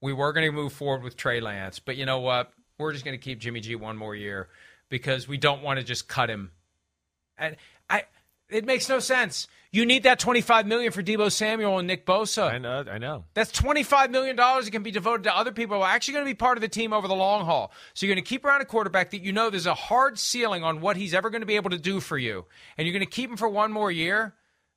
[0.01, 2.53] We were going to move forward with Trey Lance, but you know what?
[2.79, 4.49] We're just going to keep Jimmy G one more year
[4.89, 6.53] because we don't want to just cut him.
[7.37, 7.57] And
[7.91, 8.05] I
[8.49, 9.47] it makes no sense.
[9.71, 12.51] You need that 25 million for Deebo Samuel and Nick Bosa.
[12.51, 12.85] I know.
[12.91, 13.25] I know.
[13.35, 16.31] That's $25 million that can be devoted to other people who are actually going to
[16.31, 17.73] be part of the team over the long haul.
[17.93, 20.65] So you're going to keep around a quarterback that you know there's a hard ceiling
[20.65, 22.47] on what he's ever going to be able to do for you.
[22.79, 24.35] And you're going to keep him for one more year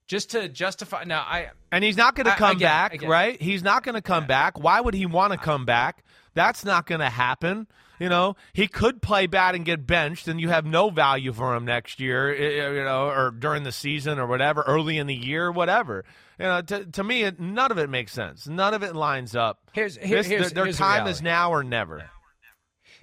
[0.08, 1.06] just to justify.
[1.06, 1.52] Now, I.
[1.72, 3.42] And he's not going to come I back, right?
[3.42, 4.60] He's not going to come back.
[4.60, 6.04] Why would he want to come back?
[6.34, 7.68] That's not going to happen.
[8.02, 11.54] You know, he could play bad and get benched, and you have no value for
[11.56, 12.34] him next year.
[12.34, 16.04] You know, or during the season or whatever, early in the year, whatever.
[16.40, 18.48] You know, to, to me, it, none of it makes sense.
[18.48, 19.70] None of it lines up.
[19.74, 22.10] Here's- here- This- here's- their, their here's the time is now or never.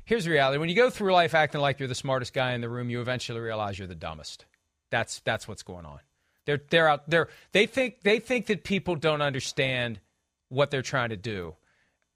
[0.05, 2.61] Here's the reality: when you go through life acting like you're the smartest guy in
[2.61, 4.47] the room, you eventually realize you're the dumbest.
[4.91, 6.01] That's that's what's going on.
[6.45, 7.29] They're they're out there.
[7.53, 10.01] They think they think that people don't understand
[10.49, 11.55] what they're trying to do,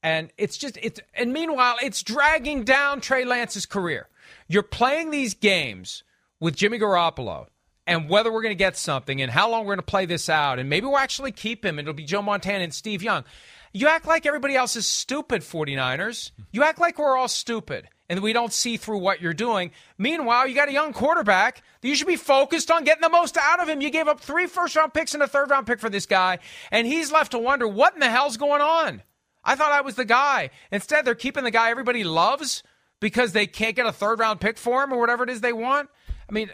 [0.02, 1.00] and it's just it's.
[1.14, 4.08] And meanwhile, it's dragging down Trey Lance's career.
[4.48, 6.02] You're playing these games
[6.40, 7.46] with Jimmy Garoppolo.
[7.84, 10.28] And whether we're going to get something and how long we're going to play this
[10.28, 11.80] out, and maybe we'll actually keep him.
[11.80, 13.24] and It'll be Joe Montana and Steve Young.
[13.72, 16.30] You act like everybody else is stupid, 49ers.
[16.52, 19.70] You act like we're all stupid and we don't see through what you're doing.
[19.96, 23.38] Meanwhile, you got a young quarterback that you should be focused on getting the most
[23.38, 23.80] out of him.
[23.80, 26.38] You gave up three first round picks and a third round pick for this guy,
[26.70, 29.02] and he's left to wonder what in the hell's going on.
[29.44, 30.50] I thought I was the guy.
[30.70, 32.62] Instead, they're keeping the guy everybody loves
[33.00, 35.52] because they can't get a third round pick for him or whatever it is they
[35.52, 35.88] want.
[36.28, 36.50] I mean,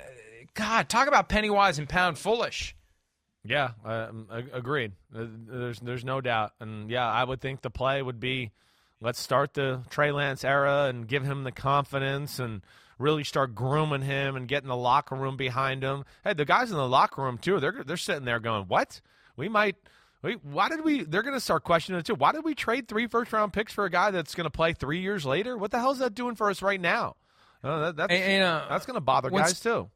[0.54, 2.74] God, talk about penny wise and pound foolish.
[3.44, 4.92] Yeah, um, ag- agreed.
[5.14, 8.50] Uh, There's there's no doubt, and yeah, I would think the play would be,
[9.00, 12.62] let's start the Trey Lance era and give him the confidence and
[12.98, 16.04] really start grooming him and getting the locker room behind him.
[16.24, 19.00] Hey, the guys in the locker room too, they're they're sitting there going, what?
[19.36, 19.76] We might.
[20.22, 21.04] We, why did we?
[21.04, 22.14] They're going to start questioning it too.
[22.14, 24.72] Why did we trade three first round picks for a guy that's going to play
[24.72, 25.56] three years later?
[25.56, 27.14] What the hell is that doing for us right now?
[27.62, 29.90] Uh, that, that's And- and, uh, that's going to bother guys too.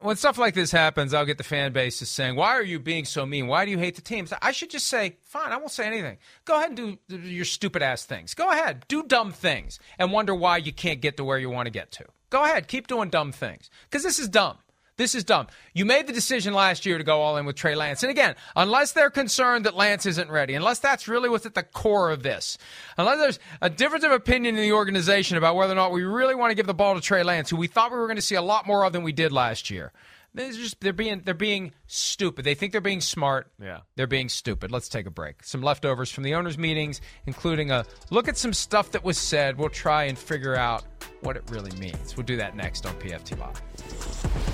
[0.00, 2.78] when stuff like this happens, I'll get the fan base is saying, "Why are you
[2.80, 3.46] being so mean?
[3.46, 6.18] Why do you hate the teams?" I should just say, "Fine, I won't say anything.
[6.44, 8.34] Go ahead and do your stupid ass things.
[8.34, 11.66] Go ahead, do dumb things, and wonder why you can't get to where you want
[11.66, 12.04] to get to.
[12.30, 14.58] Go ahead, keep doing dumb things because this is dumb."
[14.96, 15.48] This is dumb.
[15.72, 18.04] You made the decision last year to go all in with Trey Lance.
[18.04, 21.64] And again, unless they're concerned that Lance isn't ready, unless that's really what's at the
[21.64, 22.58] core of this,
[22.96, 26.36] unless there's a difference of opinion in the organization about whether or not we really
[26.36, 28.22] want to give the ball to Trey Lance, who we thought we were going to
[28.22, 29.92] see a lot more of than we did last year.
[30.32, 32.44] They're just they're being they're being stupid.
[32.44, 33.52] They think they're being smart.
[33.62, 33.80] Yeah.
[33.94, 34.72] They're being stupid.
[34.72, 35.44] Let's take a break.
[35.44, 39.58] Some leftovers from the owners' meetings, including a look at some stuff that was said.
[39.58, 40.84] We'll try and figure out
[41.20, 42.16] what it really means.
[42.16, 44.53] We'll do that next on PFT Live.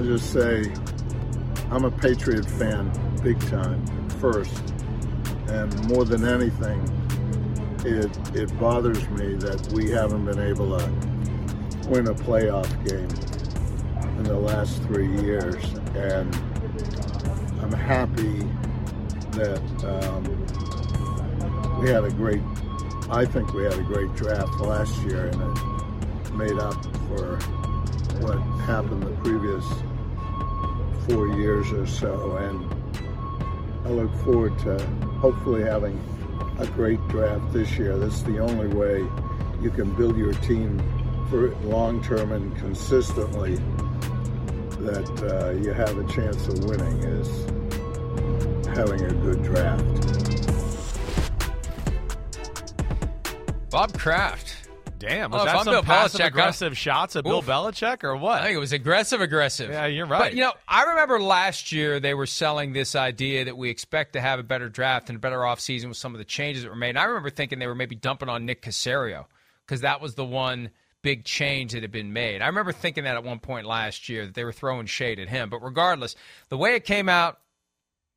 [0.00, 0.64] I'll just say
[1.70, 2.90] I'm a Patriot fan,
[3.22, 3.84] big time,
[4.18, 4.72] first.
[5.48, 6.80] And more than anything,
[7.84, 10.86] it, it bothers me that we haven't been able to
[11.90, 13.10] win a playoff game
[14.16, 15.62] in the last three years.
[15.94, 16.34] And
[17.60, 18.48] I'm happy
[19.32, 20.24] that um,
[21.82, 22.40] we had a great,
[23.10, 27.36] I think we had a great draft last year and it made up for
[28.22, 29.64] what happened the previous
[31.10, 32.36] four years or so.
[32.36, 34.78] And I look forward to
[35.20, 35.98] hopefully having
[36.58, 37.98] a great draft this year.
[37.98, 38.98] That's the only way
[39.60, 40.78] you can build your team
[41.28, 43.56] for long term and consistently
[44.80, 47.28] that uh, you have a chance of winning is
[48.66, 49.84] having a good draft.
[53.70, 54.59] Bob Kraft.
[55.00, 57.46] Damn, Oh, was if that I'm some Bill passive Belichick, aggressive shots at Bill Oof.
[57.46, 58.40] Belichick or what?
[58.40, 59.70] I think it was aggressive, aggressive.
[59.70, 60.18] Yeah, you're right.
[60.20, 64.12] But you know, I remember last year they were selling this idea that we expect
[64.12, 66.68] to have a better draft and a better offseason with some of the changes that
[66.68, 66.90] were made.
[66.90, 69.24] And I remember thinking they were maybe dumping on Nick Caserio
[69.66, 70.70] because that was the one
[71.02, 72.42] big change that had been made.
[72.42, 75.28] I remember thinking that at one point last year that they were throwing shade at
[75.30, 75.48] him.
[75.48, 76.14] But regardless,
[76.50, 77.38] the way it came out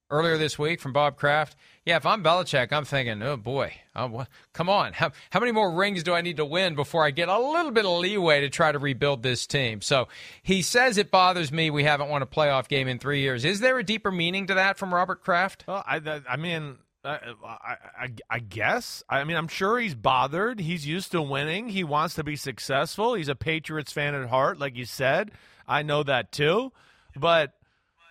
[0.10, 1.56] earlier this week from Bob Kraft.
[1.86, 4.94] Yeah, if I'm Belichick, I'm thinking, oh boy, oh, come on.
[4.94, 7.72] How, how many more rings do I need to win before I get a little
[7.72, 9.82] bit of leeway to try to rebuild this team?
[9.82, 10.08] So
[10.42, 13.44] he says it bothers me we haven't won a playoff game in three years.
[13.44, 15.66] Is there a deeper meaning to that from Robert Kraft?
[15.68, 19.04] Well, I, I mean, uh, I, I, I guess.
[19.10, 20.62] I mean, I'm sure he's bothered.
[20.62, 21.68] He's used to winning.
[21.68, 23.14] He wants to be successful.
[23.14, 25.32] He's a Patriots fan at heart, like you said.
[25.68, 26.72] I know that too.
[27.16, 27.52] But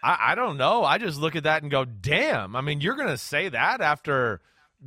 [0.02, 0.84] I, I don't know.
[0.84, 2.56] I just look at that and go, damn.
[2.56, 4.40] I mean, you're going to say that after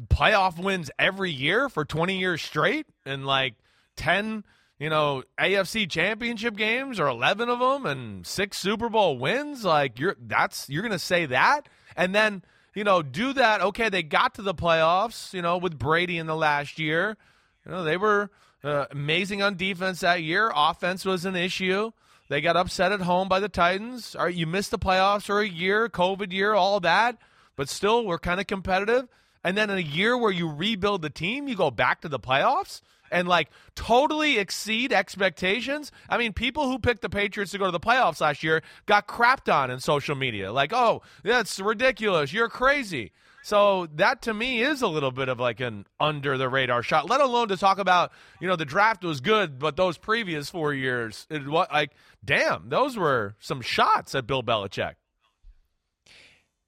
[0.08, 3.54] playoff wins every year for 20 years straight and like
[3.95, 4.43] 10
[4.78, 9.97] you know AFC championship games or 11 of them and six Super Bowl wins like
[9.97, 12.43] you're that's you're going to say that and then
[12.75, 13.62] you know, do that.
[13.62, 17.17] Okay, they got to the playoffs, you know, with Brady in the last year.
[17.65, 18.30] You know, they were
[18.63, 20.51] uh, amazing on defense that year.
[20.54, 21.91] Offense was an issue.
[22.27, 24.15] They got upset at home by the Titans.
[24.15, 27.17] All right, you missed the playoffs for a year, COVID year, all that,
[27.55, 29.07] but still we're kind of competitive.
[29.43, 32.19] And then in a year where you rebuild the team, you go back to the
[32.19, 35.91] playoffs and like totally exceed expectations.
[36.09, 39.07] I mean, people who picked the Patriots to go to the playoffs last year got
[39.07, 40.51] crapped on in social media.
[40.51, 42.33] Like, oh, that's ridiculous.
[42.33, 43.11] You're crazy.
[43.45, 47.08] So that to me is a little bit of like an under the radar shot,
[47.08, 50.73] let alone to talk about, you know, the draft was good, but those previous four
[50.73, 51.91] years, it, what, like,
[52.23, 54.95] damn, those were some shots at Bill Belichick.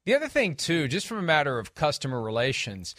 [0.06, 2.94] The other thing, too, just from a matter of customer relations,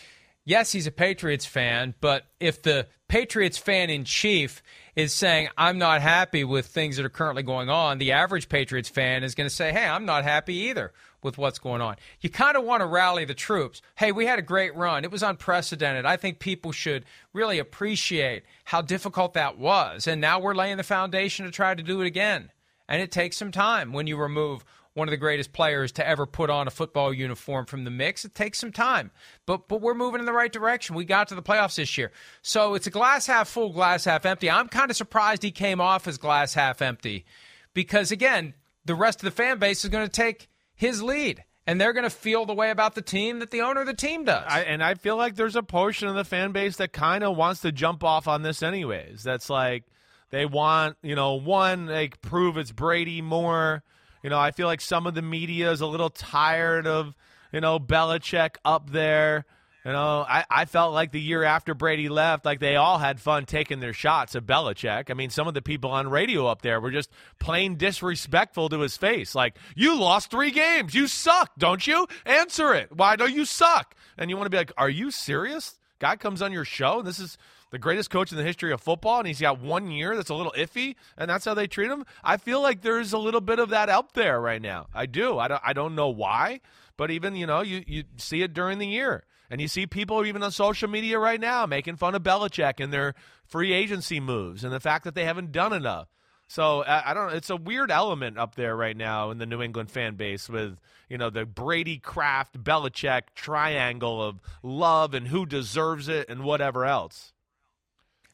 [0.45, 4.61] yes, he's a Patriots fan, but if the Patriots fan in chief
[4.99, 8.89] is saying, I'm not happy with things that are currently going on, the average Patriots
[8.89, 11.95] fan is going to say, hey, I'm not happy either with what's going on.
[12.21, 13.81] You kind of want to rally the troops.
[13.95, 15.05] Hey, we had a great run.
[15.05, 16.05] It was unprecedented.
[16.05, 20.09] I think people should really appreciate how difficult that was.
[20.09, 22.51] And now we're laying the foundation to try to do it again.
[22.89, 24.65] And it takes some time when you remove
[24.99, 28.25] one of the greatest players to ever put on a football uniform from the mix.
[28.25, 29.11] It takes some time,
[29.47, 30.97] but but we're moving in the right direction.
[30.97, 34.27] We got to the playoffs this year, so it's a glass half full, glass half
[34.27, 34.51] empty.
[34.51, 37.25] I'm kind of surprised he came off as glass half empty,
[37.73, 41.45] because again, the rest of the fan base is going to take his lead.
[41.67, 43.93] And they're going to feel the way about the team that the owner of the
[43.93, 44.43] team does.
[44.49, 47.37] I, and I feel like there's a portion of the fan base that kind of
[47.37, 49.23] wants to jump off on this, anyways.
[49.23, 49.85] That's like
[50.31, 53.83] they want, you know, one, like prove it's Brady more
[54.22, 57.14] you know, I feel like some of the media is a little tired of,
[57.52, 59.44] you know, Belichick up there.
[59.85, 63.20] You know, I, I felt like the year after Brady left, like they all had
[63.20, 65.11] fun taking their shots at Belichick.
[65.11, 68.81] I mean, some of the people on radio up there were just plain disrespectful to
[68.81, 69.35] his face.
[69.35, 70.94] Like, you lost three games.
[70.94, 72.07] You suck, don't you?
[72.26, 72.94] Answer it.
[72.94, 73.94] Why don't you suck?
[74.18, 75.78] And you want to be like, are you serious?
[76.00, 76.98] Guy comes on your show.
[76.98, 77.38] And this is
[77.70, 80.35] the greatest coach in the history of football, and he's got one year that's a
[80.35, 82.04] little iffy, and that's how they treat him.
[82.24, 84.87] I feel like there's a little bit of that out there right now.
[84.94, 85.38] I do.
[85.38, 86.61] I don't, I don't know why,
[86.96, 90.24] but even you know you you see it during the year, and you see people
[90.24, 94.64] even on social media right now making fun of Belichick and their free agency moves
[94.64, 96.09] and the fact that they haven't done enough.
[96.50, 97.35] So I, I don't.
[97.35, 100.78] It's a weird element up there right now in the New England fan base with
[101.11, 106.87] you know the Brady Kraft Belichick triangle of love and who deserves it and whatever
[106.87, 107.35] else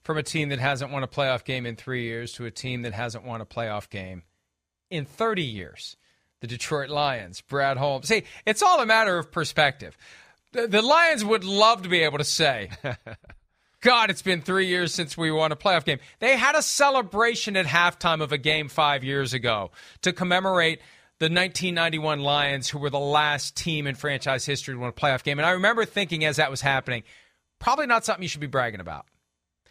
[0.05, 2.83] from a team that hasn't won a playoff game in three years to a team
[2.83, 4.23] that hasn't won a playoff game
[4.91, 5.97] in 30 years.
[6.41, 8.09] The Detroit Lions, Brad Holmes.
[8.09, 9.97] See, it's all a matter of perspective.
[10.53, 12.71] The, the Lions would love to be able to say,
[13.81, 16.01] God, it's been three years since we won a playoff game.
[16.19, 19.71] They had a celebration at halftime of a game five years ago
[20.03, 20.81] to commemorate
[21.19, 25.23] the 1991 Lions, who were the last team in franchise history to win a playoff
[25.23, 25.39] game.
[25.39, 27.05] And I remember thinking as that was happening,
[27.59, 29.07] probably not something you should be bragging about.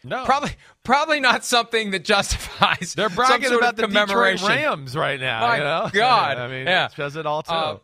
[0.04, 0.50] No, probably
[0.82, 2.94] probably not something that justifies.
[2.94, 4.46] They're bragging about the commemoration.
[4.46, 5.40] Detroit Rams right now.
[5.40, 5.90] My you know?
[5.92, 6.86] God, I mean, yeah.
[6.86, 7.52] it says it all too.
[7.52, 7.78] Uh,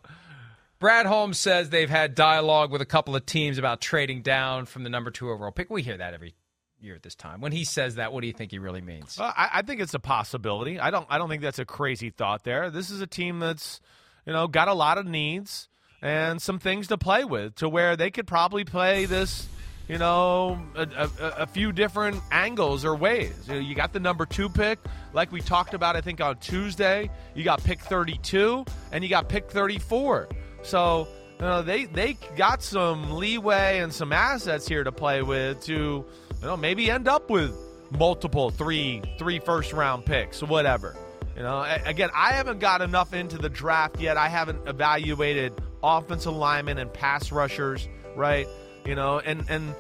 [0.78, 4.82] Brad Holmes says they've had dialogue with a couple of teams about trading down from
[4.82, 5.70] the number two overall pick.
[5.70, 6.34] We hear that every
[6.80, 7.40] year at this time.
[7.40, 9.16] When he says that, what do you think he really means?
[9.18, 10.78] Well, I, I think it's a possibility.
[10.78, 11.06] I don't.
[11.08, 12.44] I don't think that's a crazy thought.
[12.44, 13.80] There, this is a team that's,
[14.26, 15.68] you know, got a lot of needs
[16.02, 19.46] and some things to play with, to where they could probably play this
[19.90, 23.34] you know, a, a, a, few different angles or ways.
[23.48, 24.78] You, know, you got the number two pick,
[25.12, 27.10] like we talked about, I think, on Tuesday.
[27.34, 30.28] You got pick 32, and you got pick 34.
[30.62, 31.08] So,
[31.40, 35.72] you know, they, they got some leeway and some assets here to play with to,
[35.72, 36.06] you
[36.40, 37.52] know, maybe end up with
[37.90, 40.94] multiple three, three first round picks, whatever.
[41.34, 44.16] You know, again, I haven't got enough into the draft yet.
[44.16, 48.46] I haven't evaluated offensive linemen and pass rushers, right?
[48.90, 49.72] You know, and and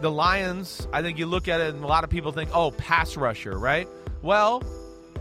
[0.00, 2.72] the Lions, I think you look at it and a lot of people think, "Oh,
[2.72, 3.86] pass rusher," right?
[4.22, 4.60] Well,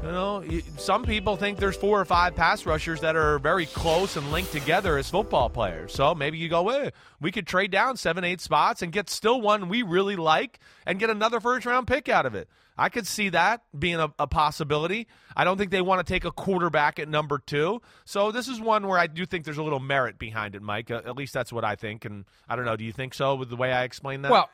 [0.01, 0.43] you know,
[0.77, 4.51] some people think there's four or five pass rushers that are very close and linked
[4.51, 5.93] together as football players.
[5.93, 6.89] So maybe you go, eh,
[7.21, 10.97] we could trade down seven, eight spots and get still one we really like and
[10.97, 12.49] get another first round pick out of it.
[12.77, 15.07] I could see that being a, a, possibility.
[15.35, 17.81] I don't think they want to take a quarterback at number two.
[18.03, 20.91] So this is one where I do think there's a little merit behind it, Mike.
[20.91, 22.05] Uh, at least that's what I think.
[22.05, 22.75] And I don't know.
[22.75, 24.31] Do you think so with the way I explained that?
[24.31, 24.49] Well,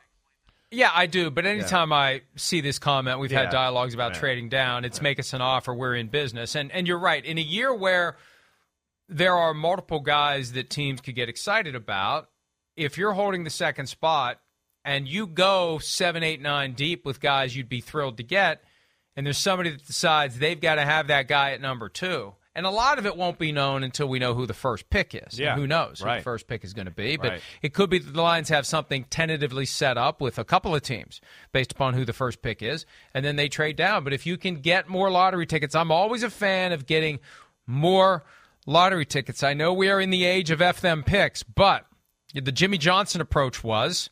[0.70, 1.30] yeah, I do.
[1.30, 1.96] But anytime yeah.
[1.96, 3.40] I see this comment, we've yeah.
[3.40, 4.84] had dialogues about trading down.
[4.84, 5.74] It's make us an offer.
[5.74, 6.54] We're in business.
[6.54, 7.24] And and you're right.
[7.24, 8.16] In a year where
[9.08, 12.28] there are multiple guys that teams could get excited about,
[12.76, 14.40] if you're holding the second spot
[14.84, 18.62] and you go seven, eight, nine deep with guys you'd be thrilled to get,
[19.16, 22.34] and there's somebody that decides they've got to have that guy at number two.
[22.54, 25.14] And a lot of it won't be known until we know who the first pick
[25.14, 25.38] is.
[25.38, 25.52] Yeah.
[25.52, 26.14] And who knows right.
[26.14, 27.16] who the first pick is going to be.
[27.16, 27.42] But right.
[27.62, 30.82] it could be that the Lions have something tentatively set up with a couple of
[30.82, 31.22] teams
[31.52, 34.04] based upon who the first pick is, and then they trade down.
[34.04, 37.20] But if you can get more lottery tickets, I'm always a fan of getting
[37.66, 38.22] more
[38.66, 39.42] lottery tickets.
[39.42, 41.86] I know we are in the age of FM picks, but
[42.34, 44.10] the Jimmy Johnson approach was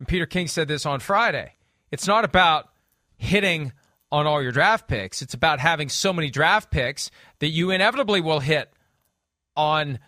[0.00, 1.54] and Peter King said this on Friday.
[1.92, 2.68] It's not about
[3.16, 3.72] hitting
[4.10, 5.22] on all your draft picks.
[5.22, 8.72] It's about having so many draft picks that you inevitably will hit
[9.56, 10.00] on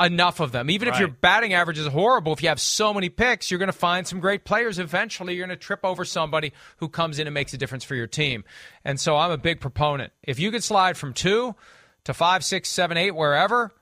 [0.00, 0.70] enough of them.
[0.70, 0.94] Even right.
[0.94, 3.72] if your batting average is horrible, if you have so many picks, you're going to
[3.72, 4.78] find some great players.
[4.78, 7.94] Eventually, you're going to trip over somebody who comes in and makes a difference for
[7.94, 8.44] your team.
[8.84, 10.12] And so I'm a big proponent.
[10.22, 11.54] If you could slide from two
[12.04, 13.72] to five, six, seven, eight, wherever,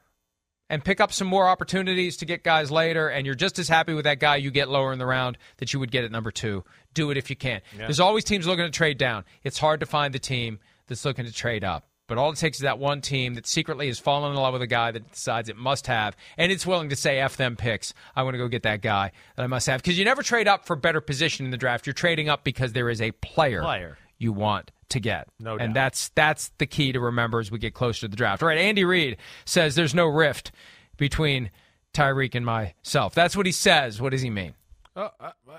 [0.71, 3.93] and pick up some more opportunities to get guys later, and you're just as happy
[3.93, 6.31] with that guy you get lower in the round that you would get at number
[6.31, 6.65] two.
[6.95, 7.61] Do it if you can.
[7.77, 7.87] Yeah.
[7.87, 9.25] There's always teams looking to trade down.
[9.43, 11.87] It's hard to find the team that's looking to trade up.
[12.07, 14.63] But all it takes is that one team that secretly has fallen in love with
[14.63, 17.95] a guy that decides it must have, and it's willing to say F them picks.
[18.17, 19.83] I want to go get that guy that I must have.
[19.83, 21.87] Because you never trade up for better position in the draft.
[21.87, 23.99] You're trading up because there is a player, player.
[24.19, 25.29] you want to get.
[25.39, 25.65] No doubt.
[25.65, 28.43] And that's that's the key to remember as we get closer to the draft.
[28.43, 30.53] All right, Andy Reid says there's no rift
[30.97, 31.51] between
[31.95, 33.15] Tyreek and myself.
[33.15, 34.01] That's what he says.
[34.01, 34.55] What does he mean?
[34.97, 35.09] Uh,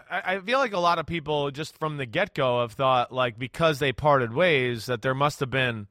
[0.09, 3.11] I, I feel like a lot of people just from the get go have thought
[3.11, 5.88] like because they parted ways that there must have been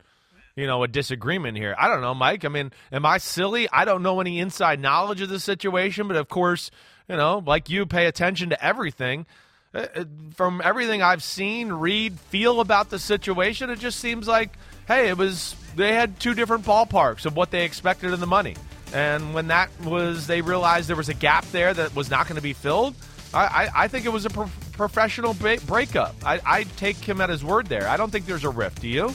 [0.56, 1.74] you know, a disagreement here.
[1.78, 2.44] I don't know, Mike.
[2.44, 3.68] I mean, am I silly?
[3.72, 6.70] I don't know any inside knowledge of the situation, but of course,
[7.08, 9.26] you know, like you pay attention to everything.
[9.72, 10.04] Uh, uh,
[10.34, 14.56] from everything I've seen, read, feel about the situation, it just seems like,
[14.88, 18.56] hey, it was they had two different ballparks of what they expected in the money.
[18.92, 22.34] And when that was, they realized there was a gap there that was not going
[22.34, 22.96] to be filled.
[23.32, 26.16] I, I, I, think it was a pro- professional break- breakup.
[26.24, 27.86] I, I take him at his word there.
[27.86, 28.80] I don't think there's a rift.
[28.80, 29.14] Do you?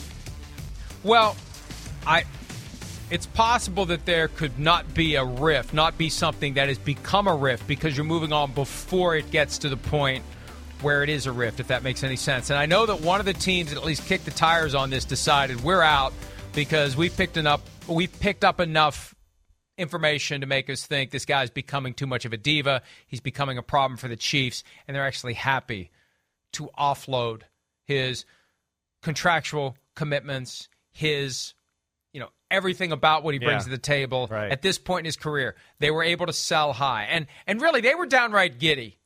[1.02, 1.36] Well,
[2.06, 2.24] I.
[3.10, 7.28] It's possible that there could not be a rift, not be something that has become
[7.28, 10.24] a rift because you're moving on before it gets to the point
[10.82, 12.50] where it is a rift, if that makes any sense.
[12.50, 14.90] And I know that one of the teams that at least kicked the tires on
[14.90, 16.12] this decided we're out
[16.54, 19.14] because we picked enough we picked up enough
[19.78, 22.82] information to make us think this guy's becoming too much of a diva.
[23.06, 25.90] He's becoming a problem for the Chiefs, and they're actually happy
[26.52, 27.42] to offload
[27.84, 28.24] his
[29.02, 31.54] contractual commitments, his
[32.12, 33.64] you know everything about what he brings yeah.
[33.64, 34.50] to the table right.
[34.50, 35.54] at this point in his career.
[35.78, 38.98] They were able to sell high, and and really they were downright giddy,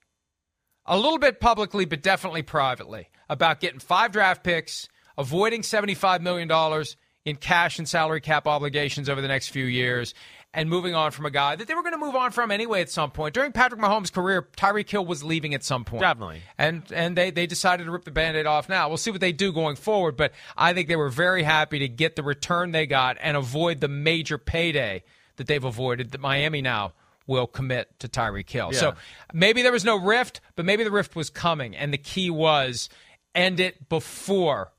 [0.90, 6.20] a little bit publicly, but definitely privately about getting five draft picks, avoiding seventy five
[6.20, 10.14] million dollars in cash and salary cap obligations over the next few years
[10.52, 12.80] and moving on from a guy that they were going to move on from anyway
[12.80, 13.34] at some point.
[13.34, 16.00] During Patrick Mahomes' career, Tyreek Hill was leaving at some point.
[16.02, 16.42] Definitely.
[16.58, 18.88] And and they, they decided to rip the band-aid off now.
[18.88, 21.88] We'll see what they do going forward, but I think they were very happy to
[21.88, 25.04] get the return they got and avoid the major payday
[25.36, 26.94] that they've avoided that Miami now
[27.30, 28.70] will commit to Tyreek Hill.
[28.72, 28.78] Yeah.
[28.78, 28.94] So
[29.32, 32.90] maybe there was no rift, but maybe the rift was coming, and the key was
[33.34, 34.72] end it before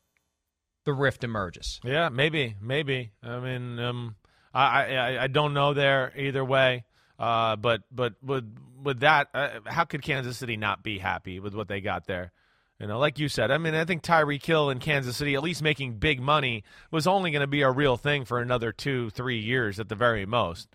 [0.86, 1.80] the rift emerges.
[1.84, 3.12] Yeah, maybe, maybe.
[3.24, 4.16] I mean, um,
[4.54, 6.84] I, I, I don't know there either way.
[7.18, 8.52] Uh, but but with
[8.84, 12.32] with that, uh, how could Kansas City not be happy with what they got there?
[12.80, 15.44] You know, like you said, I mean, I think Tyreek Hill in Kansas City, at
[15.44, 19.12] least making big money, was only going to be a real thing for another two,
[19.12, 20.68] three years at the very most.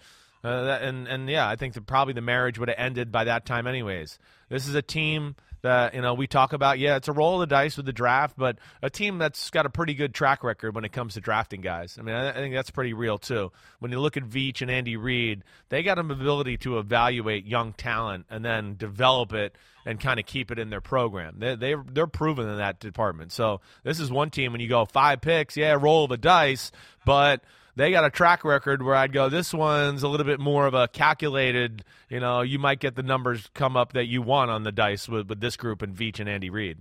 [0.47, 3.25] Uh, that, and and yeah, I think that probably the marriage would have ended by
[3.25, 4.17] that time, anyways.
[4.49, 6.79] This is a team that you know we talk about.
[6.79, 9.67] Yeah, it's a roll of the dice with the draft, but a team that's got
[9.67, 11.97] a pretty good track record when it comes to drafting guys.
[11.99, 13.51] I mean, I, I think that's pretty real too.
[13.81, 17.73] When you look at Veach and Andy Reid, they got an ability to evaluate young
[17.73, 21.41] talent and then develop it and kind of keep it in their program.
[21.41, 23.33] They they they're proven in that department.
[23.33, 26.71] So this is one team when you go five picks, yeah, roll of the dice,
[27.05, 27.43] but
[27.77, 30.75] they got a track record where I'd go, this one's a little bit more of
[30.75, 34.63] a calculated, you know, you might get the numbers come up that you want on
[34.65, 36.79] the dice with, with this group and Veach and Andy Reid.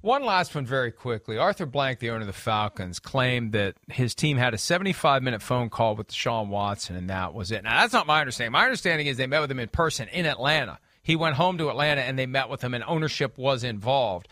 [0.00, 1.36] One last one very quickly.
[1.36, 5.42] Arthur Blank, the owner of the Falcons, claimed that his team had a 75 minute
[5.42, 7.64] phone call with Deshaun Watson, and that was it.
[7.64, 8.52] Now, that's not my understanding.
[8.52, 10.78] My understanding is they met with him in person in Atlanta.
[11.02, 14.28] He went home to Atlanta and they met with him, and ownership was involved.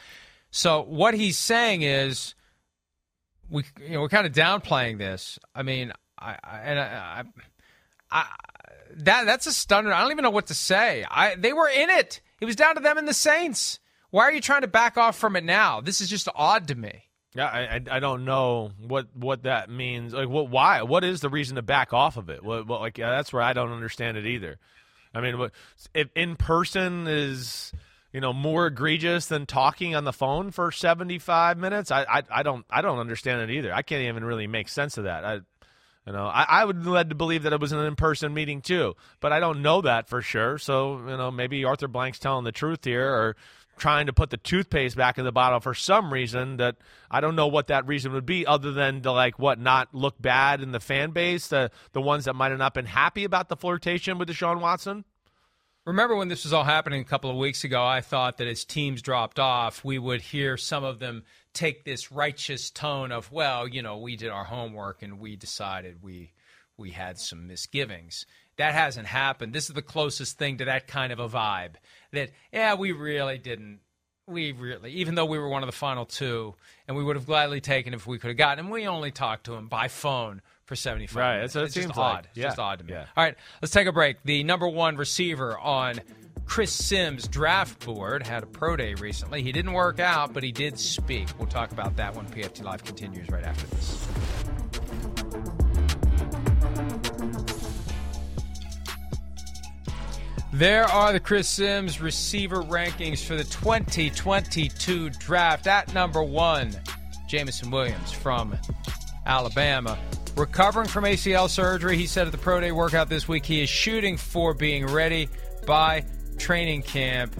[0.51, 2.35] So what he's saying is,
[3.51, 5.39] we you know we're kind of downplaying this.
[5.55, 7.25] I mean, I, I and I,
[8.11, 8.27] I, I
[8.97, 9.93] that that's a stunner.
[9.93, 11.05] I don't even know what to say.
[11.11, 12.21] I they were in it.
[12.41, 13.79] It was down to them and the Saints.
[14.11, 15.81] Why are you trying to back off from it now?
[15.81, 17.05] This is just odd to me.
[17.35, 20.15] Yeah, I, I don't know what what that means.
[20.15, 20.49] Like, what?
[20.49, 20.83] Why?
[20.83, 22.43] What is the reason to back off of it?
[22.43, 22.67] What?
[22.67, 24.59] what like, yeah, that's where I don't understand it either.
[25.15, 25.53] I mean, what,
[25.95, 27.73] if in person is
[28.13, 32.23] you know more egregious than talking on the phone for seventy five minutes, I, I
[32.31, 33.73] I don't I don't understand it either.
[33.73, 35.25] I can't even really make sense of that.
[35.25, 35.41] I,
[36.07, 38.95] you know, I, I would led to believe that it was an in-person meeting too,
[39.21, 40.57] but I don't know that for sure.
[40.57, 43.37] So, you know, maybe Arthur Blank's telling the truth here, or
[43.77, 46.77] trying to put the toothpaste back in the bottle for some reason that
[47.11, 50.21] I don't know what that reason would be other than to like what not look
[50.21, 53.49] bad in the fan base, the the ones that might have not been happy about
[53.49, 55.05] the flirtation with Deshaun Watson.
[55.89, 58.63] Remember when this was all happening a couple of weeks ago, I thought that as
[58.63, 61.23] teams dropped off, we would hear some of them
[61.55, 66.03] take this righteous tone of, well, you know, we did our homework and we decided
[66.03, 66.33] we
[66.77, 68.27] we had some misgivings.
[68.59, 69.55] That hasn't happened.
[69.55, 71.77] This is the closest thing to that kind of a vibe.
[72.13, 73.81] That yeah, we really didn't.
[74.27, 76.55] We really, even though we were one of the final two,
[76.87, 78.71] and we would have gladly taken if we could have gotten him.
[78.71, 81.41] We only talked to him by phone for 75 right.
[81.41, 82.15] That's what it it's seems just like.
[82.19, 82.27] odd.
[82.27, 82.45] It's Yeah.
[82.49, 82.93] just odd to me.
[82.93, 83.07] Yeah.
[83.17, 84.19] All right, let's take a break.
[84.25, 85.99] The number one receiver on
[86.45, 89.43] Chris Sims' draft board had a pro day recently.
[89.43, 91.29] He didn't work out, but he did speak.
[91.39, 94.07] We'll talk about that when PFT Live continues right after this.
[100.53, 105.67] There are the Chris Sims receiver rankings for the 2022 draft.
[105.67, 106.73] At number one,
[107.29, 108.57] Jameson Williams from
[109.27, 109.99] Alabama.
[110.39, 113.69] Recovering from ACL surgery, he said at the Pro Day workout this week he is
[113.69, 115.29] shooting for being ready
[115.67, 116.05] by
[116.39, 117.35] training camp.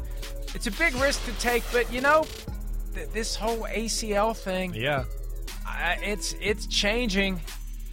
[0.53, 2.27] It's a big risk to take, but you know,
[2.95, 5.05] th- this whole ACL thing, Yeah.
[6.03, 7.41] It's it's changing,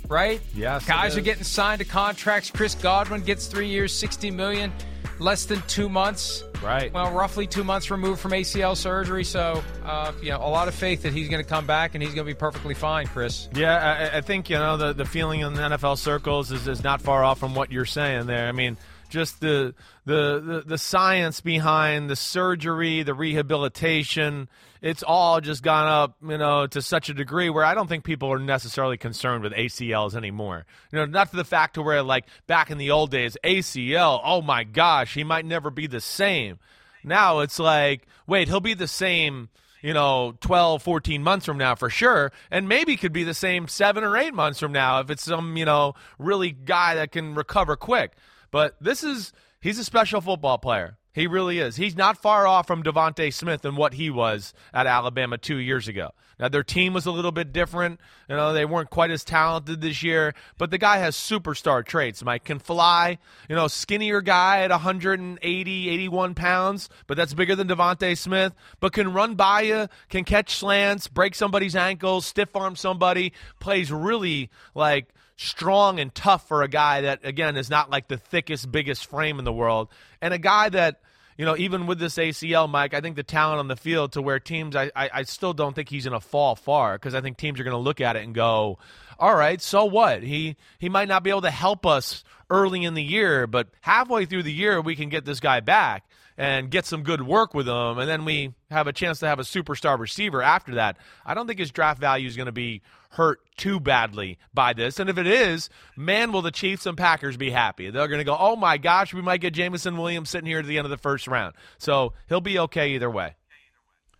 [0.07, 0.41] right?
[0.55, 2.49] Yes, guys are getting signed to contracts.
[2.49, 4.73] Chris Godwin gets three years, sixty million,
[5.19, 6.43] less than two months.
[6.63, 6.93] Right.
[6.93, 10.75] Well, roughly two months removed from ACL surgery, so uh, you know a lot of
[10.75, 13.49] faith that he's going to come back and he's going to be perfectly fine, Chris.
[13.53, 16.83] Yeah, I, I think you know the the feeling in the NFL circles is, is
[16.83, 18.47] not far off from what you're saying there.
[18.47, 18.77] I mean,
[19.09, 19.73] just the,
[20.05, 24.49] the the the science behind the surgery, the rehabilitation,
[24.81, 28.03] it's all just gone up, you know, to such a degree where I don't think
[28.03, 30.65] people are necessarily concerned with ACLs anymore.
[30.91, 34.21] You know, not to the fact to where like back in the old days, ACL,
[34.23, 36.59] oh my gosh, he might never be the same.
[37.03, 39.49] Now it's like, wait, he'll be the same
[39.85, 43.67] you know, 12, 14 months from now for sure, and maybe could be the same
[43.67, 47.35] seven or eight months from now if it's some, you know, really guy that can
[47.35, 48.13] recover quick.
[48.49, 50.97] But this is, he's a special football player.
[51.15, 51.77] He really is.
[51.77, 55.87] He's not far off from DeVonta Smith and what he was at Alabama two years
[55.87, 56.11] ago.
[56.37, 58.01] Now, their team was a little bit different.
[58.27, 62.21] You know, they weren't quite as talented this year, but the guy has superstar traits.
[62.21, 67.69] Mike can fly, you know, skinnier guy at 180, 81 pounds, but that's bigger than
[67.69, 72.75] DeVonta Smith, but can run by you, can catch slants, break somebody's ankles, stiff arm
[72.75, 78.07] somebody, plays really like strong and tough for a guy that, again, is not like
[78.07, 79.89] the thickest, biggest frame in the world,
[80.21, 81.01] and a guy that
[81.37, 84.21] you know, even with this ACL, Mike, I think the talent on the field to
[84.21, 87.19] where teams, I, I, I still don't think he's going to fall far because I
[87.19, 88.79] think teams are going to look at it and go,
[89.19, 90.23] all right, so what?
[90.23, 94.25] He he might not be able to help us early in the year, but halfway
[94.25, 96.05] through the year we can get this guy back
[96.37, 99.39] and get some good work with him, and then we have a chance to have
[99.39, 100.97] a superstar receiver after that.
[101.25, 102.81] I don't think his draft value is going to be
[103.11, 104.99] hurt too badly by this.
[104.99, 107.89] And if it is, man, will the Chiefs and Packers be happy.
[107.89, 110.65] They're going to go, oh my gosh, we might get Jameson Williams sitting here at
[110.65, 111.55] the end of the first round.
[111.77, 113.35] So he'll be okay either way.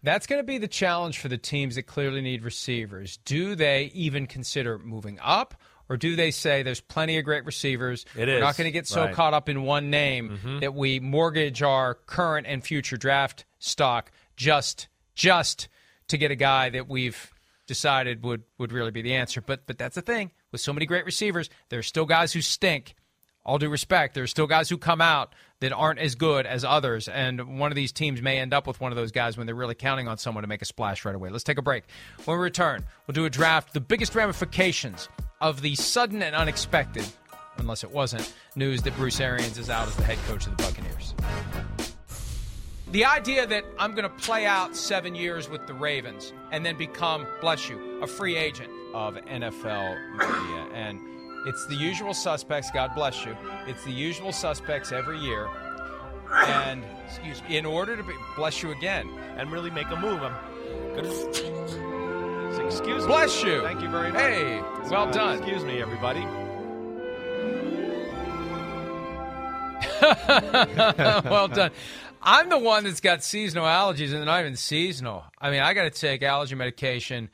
[0.02, 3.18] That's going to be the challenge for the teams that clearly need receivers.
[3.26, 5.56] Do they even consider moving up?
[5.90, 8.06] Or do they say there's plenty of great receivers?
[8.16, 8.42] It We're is.
[8.42, 9.14] not going to get so Right.
[9.14, 10.60] caught up in one name mm-hmm.
[10.60, 15.68] that we mortgage our current and future draft stock just just
[16.08, 17.32] to get a guy that we've
[17.68, 19.42] decided would would really be the answer.
[19.42, 22.96] But but that's the thing with so many great receivers, there's still guys who stink.
[23.48, 27.08] All due respect, there's still guys who come out that aren't as good as others,
[27.08, 29.54] and one of these teams may end up with one of those guys when they're
[29.56, 31.30] really counting on someone to make a splash right away.
[31.30, 31.84] Let's take a break.
[32.24, 35.10] When we return, we'll do a draft, the biggest ramifications
[35.46, 37.06] of the sudden and unexpected,
[37.58, 40.64] unless it wasn't, news that Bruce Arians is out as the head coach of the
[40.64, 41.14] Buccaneers.
[42.92, 46.78] The idea that I'm going to play out seven years with the Ravens and then
[46.78, 50.68] become, bless you, a free agent of NFL media.
[50.74, 51.00] And
[51.48, 53.38] it's the usual suspects, God bless you.
[53.68, 55.48] It's the usual suspects every year.
[56.32, 60.24] And excuse me, in order to be, bless you again, And really make a move.
[60.24, 60.34] I'm,
[60.96, 61.95] Good.
[62.60, 63.08] Excuse me.
[63.08, 63.62] Bless you.
[63.62, 64.22] Thank you very much.
[64.22, 65.38] Hey, well Uh, done.
[65.38, 66.26] Excuse me, everybody.
[71.30, 71.72] well done.
[72.22, 75.24] I'm the one that's got seasonal allergies, and they're not even seasonal.
[75.40, 77.30] I mean, I got to take allergy medication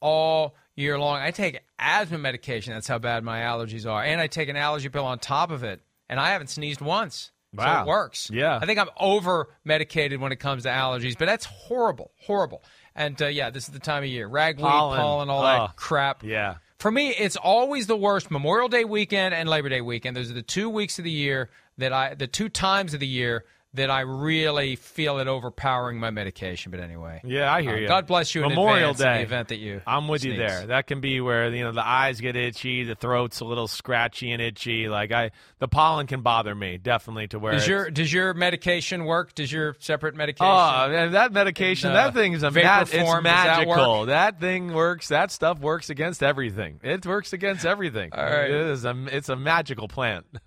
[0.00, 1.20] all year long.
[1.20, 2.72] I take asthma medication.
[2.72, 5.62] That's how bad my allergies are, and I take an allergy pill on top of
[5.62, 7.32] it, and I haven't sneezed once.
[7.52, 7.64] Wow.
[7.64, 7.82] So Wow.
[7.82, 8.30] it works.
[8.32, 8.58] Yeah.
[8.62, 12.62] I think I'm over medicated when it comes to allergies, but that's horrible, horrible.
[12.94, 14.26] And uh, yeah, this is the time of year.
[14.26, 14.98] Ragweed, Pollen.
[14.98, 15.68] pollen, all Ugh.
[15.68, 16.22] that crap.
[16.24, 16.56] Yeah.
[16.78, 20.16] For me, it's always the worst Memorial Day weekend and Labor Day weekend.
[20.16, 23.06] Those are the two weeks of the year that I, the two times of the
[23.06, 26.70] year that I really feel it overpowering my medication.
[26.72, 27.86] But anyway, Yeah, I hear Uh, you.
[27.88, 29.22] God bless you in Memorial in Day.
[29.22, 30.66] event that you I'm with you there.
[30.66, 34.32] That can be where you know the eyes get itchy, the throat's a little scratchy
[34.32, 34.88] and itchy.
[34.88, 39.04] Like I, the pollen can bother me definitely to where Does your does your medication
[39.04, 39.34] work?
[39.36, 40.46] Does your separate medication?
[40.52, 44.00] Oh, that medication, And, uh, that thing is a ma- it's form, that magical.
[44.00, 44.08] work?
[44.08, 45.08] That, thing works.
[45.08, 46.80] That stuff works against everything.
[46.82, 48.10] It works against everything.
[48.12, 48.50] All right.
[48.50, 50.26] It is a, it's a magical plant.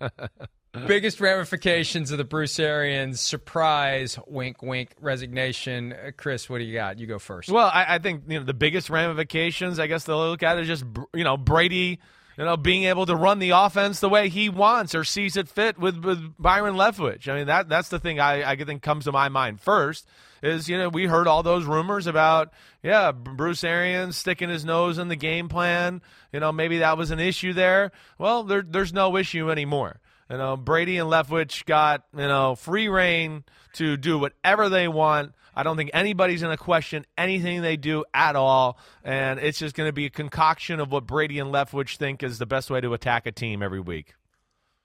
[0.86, 5.92] Biggest ramifications of the Bruce Arians surprise, wink, wink, resignation.
[5.92, 6.98] Uh, Chris, what do you got?
[6.98, 7.48] You go first.
[7.48, 9.78] Well, I, I think you know the biggest ramifications.
[9.78, 12.00] I guess they'll look at is just you know Brady,
[12.36, 15.48] you know being able to run the offense the way he wants or sees it
[15.48, 17.28] fit with with Byron Leftwich.
[17.28, 20.08] I mean that that's the thing I I think comes to my mind first
[20.42, 22.52] is you know we heard all those rumors about
[22.82, 26.02] yeah Bruce Arians sticking his nose in the game plan.
[26.32, 27.92] You know maybe that was an issue there.
[28.18, 30.00] Well, there there's no issue anymore.
[30.30, 33.44] You know, Brady and Leftwich got, you know, free reign
[33.74, 35.32] to do whatever they want.
[35.56, 38.78] I don't think anybody's going to question anything they do at all.
[39.04, 42.38] And it's just going to be a concoction of what Brady and Leftwich think is
[42.38, 44.14] the best way to attack a team every week.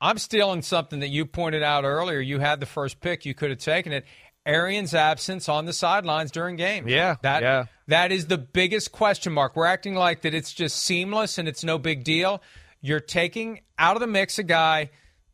[0.01, 2.19] I'm stealing something that you pointed out earlier.
[2.19, 3.25] You had the first pick.
[3.25, 4.05] You could have taken it.
[4.45, 6.89] Arian's absence on the sidelines during games.
[6.89, 7.65] Yeah, That, yeah.
[7.87, 9.55] that is the biggest question mark.
[9.55, 12.41] We're acting like that it's just seamless and it's no big deal.
[12.81, 14.91] You're taking out of the mix a guy,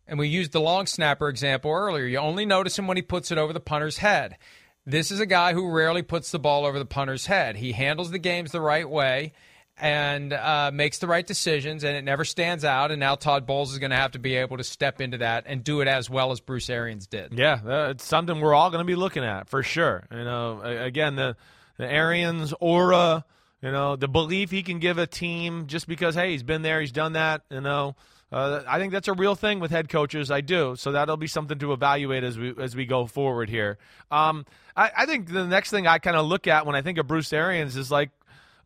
[0.07, 2.05] and we used the long snapper example earlier.
[2.05, 4.37] You only notice him when he puts it over the punter's head.
[4.85, 7.55] This is a guy who rarely puts the ball over the punter's head.
[7.55, 9.33] He handles the games the right way
[9.77, 12.91] and uh, makes the right decisions, and it never stands out.
[12.91, 15.45] And now Todd Bowles is going to have to be able to step into that
[15.47, 17.33] and do it as well as Bruce Arians did.
[17.33, 20.05] Yeah, it's something we're all going to be looking at for sure.
[20.11, 21.35] You know, again, the
[21.77, 23.25] the Arians aura,
[23.61, 26.79] you know, the belief he can give a team just because hey, he's been there,
[26.79, 27.41] he's done that.
[27.49, 27.95] You know,
[28.35, 30.29] uh, I think that's a real thing with head coaches.
[30.29, 30.75] I do.
[30.75, 33.77] So that'll be something to evaluate as we as we go forward here.
[34.11, 36.97] Um, I, I think the next thing I kind of look at when I think
[36.97, 38.09] of Bruce Arians is like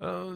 [0.01, 0.31] uh,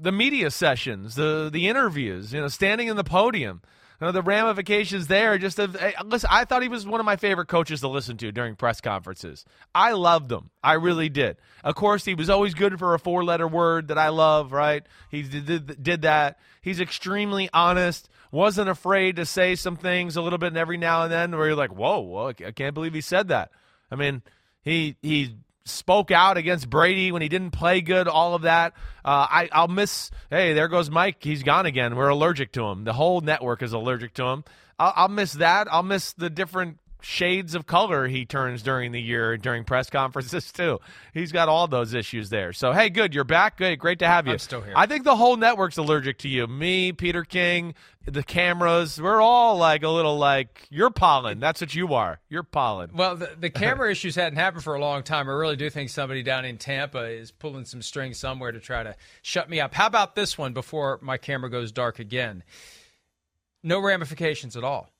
[0.00, 3.60] the media sessions, the the interviews, you know, standing in the podium.
[4.00, 5.36] You know, the ramifications there.
[5.38, 8.16] Just of, hey, listen, I thought he was one of my favorite coaches to listen
[8.18, 9.44] to during press conferences.
[9.74, 10.50] I loved him.
[10.62, 11.36] I really did.
[11.64, 14.52] Of course, he was always good for a four letter word that I love.
[14.52, 14.86] Right?
[15.10, 16.38] He did, did did that.
[16.62, 18.08] He's extremely honest.
[18.30, 21.56] Wasn't afraid to say some things a little bit every now and then where you're
[21.56, 23.50] like, whoa, whoa I can't believe he said that.
[23.90, 24.22] I mean,
[24.62, 28.08] he he spoke out against Brady when he didn't play good.
[28.08, 28.74] All of that.
[29.04, 30.10] Uh, I I'll miss.
[30.30, 31.22] Hey, there goes Mike.
[31.22, 31.96] He's gone again.
[31.96, 32.84] We're allergic to him.
[32.84, 34.44] The whole network is allergic to him.
[34.78, 35.68] I'll, I'll miss that.
[35.70, 40.50] I'll miss the different shades of color he turns during the year during press conferences
[40.52, 40.78] too.
[41.14, 42.52] He's got all those issues there.
[42.52, 43.56] So hey, good, you're back.
[43.56, 44.32] Good, great to have you.
[44.32, 44.74] I'm still here.
[44.76, 46.46] I think the whole network's allergic to you.
[46.46, 47.74] Me, Peter King,
[48.04, 49.00] the cameras.
[49.00, 51.40] We're all like a little like you're pollen.
[51.40, 52.20] That's what you are.
[52.28, 52.90] You're pollen.
[52.94, 55.28] Well, the, the camera issues hadn't happened for a long time.
[55.28, 58.82] I really do think somebody down in Tampa is pulling some strings somewhere to try
[58.82, 59.74] to shut me up.
[59.74, 62.42] How about this one before my camera goes dark again?
[63.62, 64.90] No ramifications at all.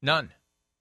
[0.00, 0.30] None.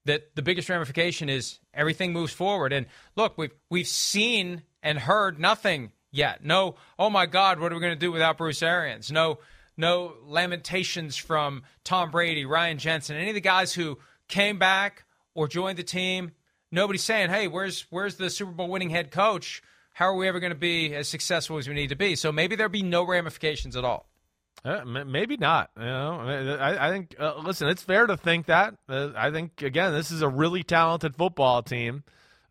[0.07, 2.73] That the biggest ramification is everything moves forward.
[2.73, 6.43] And look, we've we've seen and heard nothing yet.
[6.43, 9.11] No, oh my God, what are we going to do without Bruce Arians?
[9.11, 9.39] No,
[9.77, 15.05] no lamentations from Tom Brady, Ryan Jensen, any of the guys who came back
[15.35, 16.31] or joined the team.
[16.71, 19.61] Nobody's saying, "Hey, where's where's the Super Bowl winning head coach?
[19.93, 22.31] How are we ever going to be as successful as we need to be?" So
[22.31, 24.09] maybe there'll be no ramifications at all.
[24.65, 25.69] Uh, maybe not.
[25.77, 27.15] You know, I, I think.
[27.17, 28.75] Uh, listen, it's fair to think that.
[28.89, 32.03] Uh, I think again, this is a really talented football team,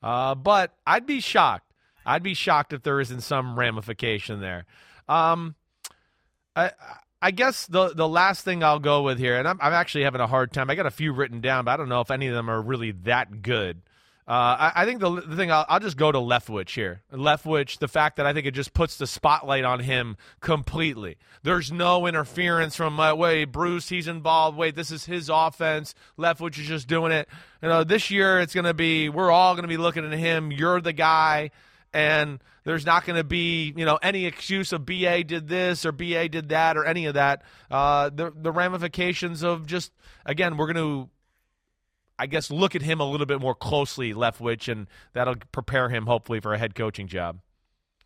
[0.03, 1.73] uh, but I'd be shocked.
[2.07, 4.65] I'd be shocked if there isn't some ramification there.
[5.09, 5.57] Um,
[6.55, 6.71] I,
[7.21, 10.21] I guess the the last thing I'll go with here, and I'm, I'm actually having
[10.21, 10.71] a hard time.
[10.71, 12.63] I got a few written down, but I don't know if any of them are
[12.63, 13.83] really that good.
[14.29, 17.03] Uh, I, I think the, the thing I'll, I'll just go to Leftwich here.
[17.13, 21.17] Leftwich, the fact that I think it just puts the spotlight on him completely.
[21.45, 24.59] There's no interference from uh, wait Bruce, he's involved.
[24.59, 25.95] Wait, this is his offense.
[26.19, 27.29] Leftwich is just doing it.
[27.63, 30.51] You know, this year it's to be we're all to be looking at him.
[30.51, 31.53] You're the guy.
[31.93, 36.29] and there's not to be you know any excuse of BA did this or BA
[36.29, 37.43] did that or any of that.
[37.71, 39.93] Uh, the the ramifications of just
[40.25, 41.09] again we're to.
[42.19, 46.07] I guess look at him a little bit more closely, Leftwich, and that'll prepare him
[46.07, 47.41] hopefully for a head coaching job.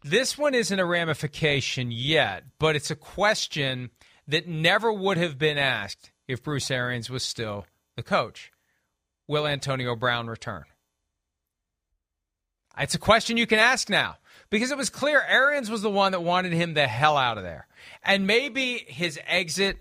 [0.02, 3.90] This one isn't a ramification yet, but it's a question
[4.26, 8.50] that never would have been asked if Bruce Arians was still the coach.
[9.28, 10.64] Will Antonio Brown return?
[12.78, 14.16] It's a question you can ask now
[14.48, 17.44] because it was clear Arians was the one that wanted him the hell out of
[17.44, 17.66] there.
[18.02, 19.78] And maybe his exit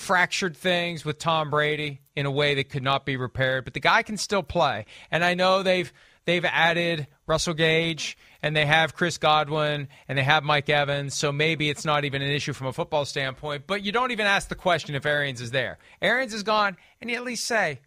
[0.00, 3.80] fractured things with Tom Brady in a way that could not be repaired, but the
[3.80, 4.86] guy can still play.
[5.10, 5.92] And I know they've
[6.24, 11.30] they've added Russell Gage and they have Chris Godwin and they have Mike Evans, so
[11.30, 14.48] maybe it's not even an issue from a football standpoint, but you don't even ask
[14.48, 15.78] the question if Arians is there.
[16.00, 17.80] Arians is gone, and you at least say,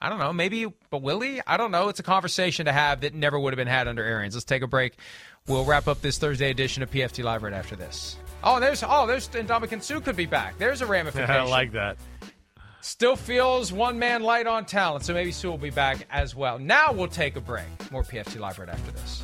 [0.00, 1.40] I don't know, maybe, but will he?
[1.46, 1.88] I don't know.
[1.88, 4.34] It's a conversation to have that never would have been had under Arians.
[4.34, 4.94] Let's take a break.
[5.46, 8.16] We'll wrap up this Thursday edition of PFT Live right after this.
[8.44, 10.58] Oh, there's oh, there's Ndamukong Suh could be back.
[10.58, 11.30] There's a ramification.
[11.30, 11.96] I like that.
[12.80, 16.58] Still feels one man light on talent, so maybe Suh will be back as well.
[16.58, 17.66] Now we'll take a break.
[17.92, 19.22] More PFT Live right after this.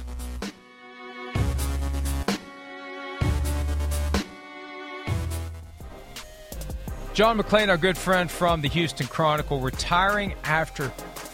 [7.14, 10.90] John McClain, our good friend from the Houston Chronicle, retiring after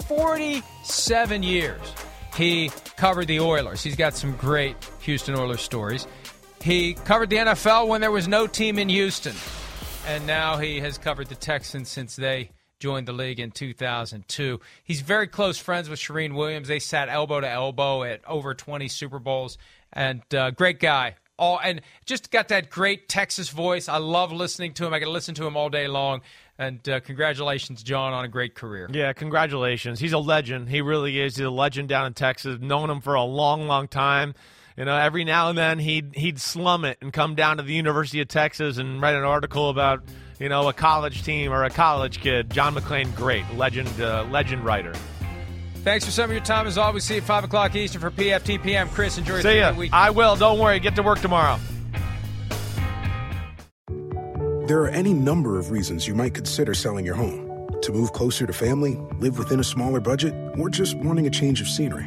[0.07, 1.79] 47 years.
[2.35, 3.83] He covered the Oilers.
[3.83, 6.07] He's got some great Houston Oilers stories.
[6.65, 9.37] He covered the NFL when there was no team in Houston.
[10.07, 14.61] And now he has covered the Texans since they joined the league in 2002.
[14.83, 16.69] He's very close friends with Charean Williams.
[16.69, 19.59] They sat elbow to elbow at over 20 Super Bowls.
[19.93, 23.89] And uh, great guy all and just got that great Texas voice.
[23.89, 24.95] I love listening to him.
[24.95, 26.23] I can listen to him all day long.
[26.57, 28.89] And uh, congratulations, John, on a great career.
[28.91, 29.99] Yeah, congratulations.
[29.99, 30.69] He's a legend.
[30.69, 31.37] He really is.
[31.37, 32.59] He's a legend down in Texas.
[32.61, 34.35] Known him for a long, long time.
[34.77, 37.75] You know, every now and then he'd he'd slum it and come down to the
[37.75, 40.03] University of Texas and write an article about
[40.41, 42.51] you know a college team or a college kid.
[42.51, 44.93] John McClain, great legend, uh, legend writer.
[45.85, 46.67] Thanks for some of your time.
[46.67, 48.89] As always, see you at 5 o'clock Eastern for PFTPM.
[48.91, 49.73] Chris, enjoy your See ya.
[49.75, 49.93] week.
[49.93, 50.35] I will.
[50.35, 50.81] Don't worry.
[50.81, 51.59] Get to work tomorrow.
[54.67, 57.69] There are any number of reasons you might consider selling your home.
[57.83, 61.61] To move closer to family, live within a smaller budget, or just wanting a change
[61.61, 62.07] of scenery.